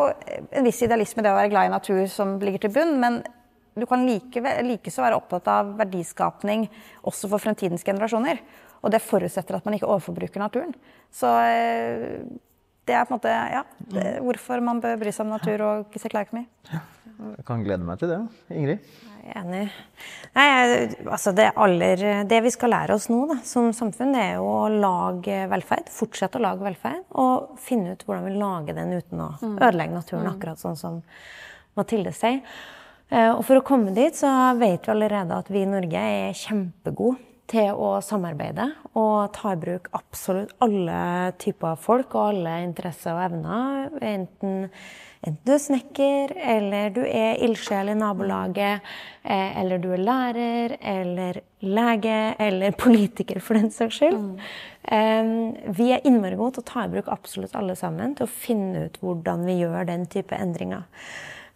[0.56, 3.20] en viss idealisme det å være glad i natur som ligger til bunn, men
[3.76, 6.66] du kan like, likeså være opptatt av verdiskapning
[7.06, 8.42] også for fremtidens generasjoner.
[8.80, 10.72] Og det forutsetter at man ikke overforbruker naturen.
[11.12, 12.22] Så eh,
[12.88, 13.60] det er på en måte ja,
[13.92, 16.46] det, hvorfor man bør bry seg om natur og sirkulærøkonomi.
[16.72, 16.80] Ja,
[17.36, 18.20] jeg kan glede meg til det.
[18.56, 18.90] Ingrid?
[19.20, 19.62] Jeg er enig.
[20.34, 20.46] Nei,
[21.04, 24.48] altså det, aller, det, vi skal lære oss nå da, som samfunn, det er jo
[24.48, 25.92] å lage velferd.
[25.92, 27.04] Fortsette å lage velferd.
[27.20, 29.56] Og finne ut hvordan vi lager den uten å mm.
[29.58, 30.32] ødelegge naturen, mm.
[30.32, 31.00] akkurat sånn som
[31.78, 32.40] Mathilde sier.
[33.10, 34.30] Eh, og for å komme dit så
[34.60, 37.18] vet vi allerede at vi i Norge er kjempegode
[37.50, 43.24] til å samarbeide og ta i bruk absolutt alle typer folk og alle interesser og
[43.24, 43.88] evner.
[44.06, 44.68] Enten,
[45.26, 48.86] enten du er snekker, eller du er ildsjel i nabolaget,
[49.24, 54.22] eh, eller du er lærer, eller lege, eller politiker, for den saks skyld.
[54.22, 55.74] Mm.
[55.76, 58.86] Vi er innmari gode til å ta i bruk absolutt alle sammen til å finne
[58.86, 60.86] ut hvordan vi gjør den type endringer.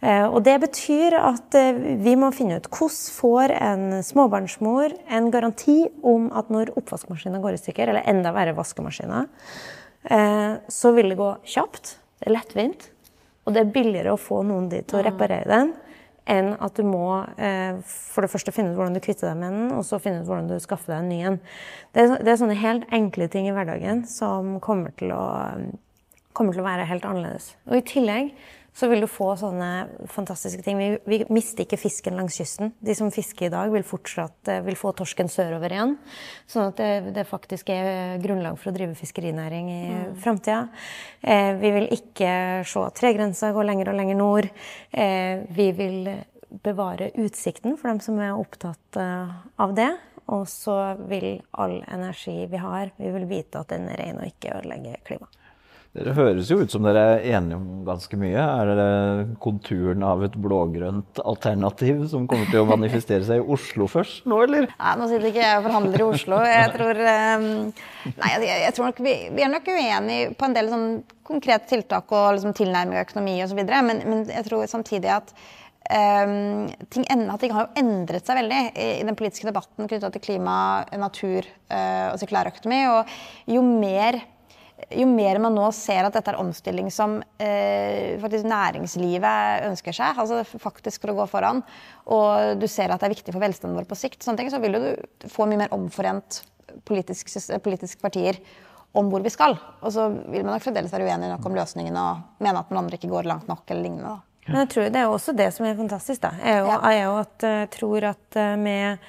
[0.03, 5.29] Eh, og det betyr at eh, vi må finne ut hvordan får en småbarnsmor en
[5.33, 9.29] garanti om at når oppvaskmaskinen går i stykker, eller enda verre vaskemaskiner,
[10.11, 12.89] eh, så vil det gå kjapt, det er lettvint,
[13.45, 15.75] og det er billigere å få noen dit til å reparere den
[16.25, 17.21] enn at du må
[17.85, 20.25] for det første finne ut hvordan du kvitter deg med den, og så finne ut
[20.25, 21.35] hvordan du skaffer deg en ny en.
[21.93, 25.21] Det, det er sånne helt enkle ting i hverdagen som kommer til å,
[26.33, 27.51] kommer til å være helt annerledes.
[27.69, 28.33] Og i tillegg
[28.75, 29.69] så vil du få sånne
[30.11, 30.79] fantastiske ting.
[30.79, 32.73] Vi, vi, mister ikke fisken langs kysten.
[32.83, 35.95] De som fisker i dag, vil fortsatt eh, vil få torsken sørover igjen.
[36.51, 40.17] Sånn at det, det, faktisk er grunnlag for å drive fiskerinæring i mm.
[40.25, 40.65] framtida.
[41.23, 42.31] Eh, vi vil ikke
[42.67, 44.49] se at tregrensa går lenger og lenger nord.
[44.91, 46.11] Eh, vi vil
[46.63, 49.91] bevare utsikten for dem som er opptatt uh, av det.
[50.33, 54.29] Og så vil all energi vi har, vi vil vite at den er ren og
[54.29, 55.44] ikke ødelegger klimaet.
[55.95, 58.35] Dere høres jo ut som dere er enige om ganske mye.
[58.35, 58.87] Er det
[59.43, 64.41] konturen av et blågrønt alternativ som kommer til å manifestere seg i Oslo først nå,
[64.43, 64.67] eller?
[64.73, 66.41] Nei, nå sitter ikke jeg og forhandler i Oslo.
[66.51, 67.49] Jeg tror, um,
[68.11, 70.89] nei, jeg, jeg tror nok vi, er nok uenige på en del sånn
[71.25, 73.63] konkrete tiltak og liksom tilnærming av økonomi osv.
[73.63, 75.37] Men, men jeg tror samtidig at
[75.85, 80.09] Um, ting, at ting har jo endret seg veldig i, i den politiske debatten knytta
[80.15, 80.55] til klima,
[80.97, 82.79] natur uh, og sirkulærøkonomi.
[82.89, 84.17] Og jo mer,
[84.91, 90.19] jo mer man nå ser at dette er omstilling som eh, faktisk næringslivet ønsker seg,
[90.19, 91.63] altså faktisk for å gå foran,
[92.11, 94.59] og du ser at det er viktig for velstanden vår på sikt, sånne ting, så
[94.63, 96.41] vil du få mye mer omforent
[96.85, 97.31] politisk,
[97.63, 98.39] politiske partier
[98.95, 99.57] om hvor vi skal.
[99.83, 102.79] Og så vil man nok fremdeles være uenig nok om løsningen og mene at den
[102.79, 104.13] andre ikke går langt nok eller lignende.
[104.15, 104.21] da.
[104.45, 106.31] Men jeg tror det er også det som er fantastisk, da.
[106.43, 106.77] Er jo, Ja.
[106.91, 108.99] er at jeg tror at eh, med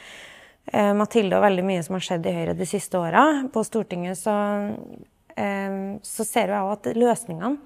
[0.72, 4.16] eh, Mathilde og veldig mye som har skjedd i Høyre de siste åra på Stortinget,
[4.18, 5.04] så, eh,
[5.36, 7.58] så ser jo jeg også at løsningene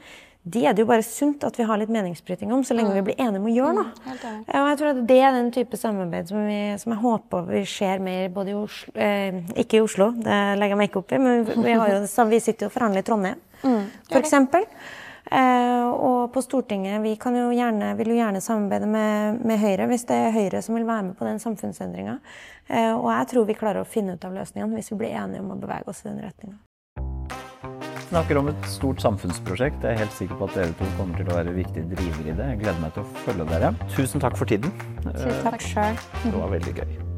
[0.43, 3.03] de er det jo bare sunt at vi har litt meningsbryting om, så lenge vi
[3.11, 3.91] blir enige om å gjøre noe.
[4.07, 7.51] Mm, og jeg tror at Det er den type samarbeid som, vi, som jeg håper
[7.51, 11.03] vi ser mer både i Oslo eh, Ikke i Oslo, det legger jeg meg ikke
[11.03, 14.64] opp i, men vi, jo, vi sitter jo og forhandler i Trondheim, for eksempel.
[15.31, 19.91] Eh, og på Stortinget vi kan jo gjerne, vil jo gjerne samarbeide med, med Høyre
[19.93, 22.16] hvis det er Høyre som vil være med på den samfunnsendringa.
[22.66, 25.45] Eh, og jeg tror vi klarer å finne ut av løsningene hvis vi blir enige
[25.45, 26.57] om å bevege oss i den retninga.
[28.11, 29.85] Snakker om et stort samfunnsprosjekt.
[29.87, 32.35] Jeg er helt sikker på at dere to kommer til å være viktige drivere i
[32.41, 32.49] det.
[32.49, 33.71] Jeg gleder meg til å følge dere.
[33.95, 34.75] Tusen takk for tiden.
[35.47, 36.03] Takk sjøl.
[36.25, 37.10] Det var veldig gøy.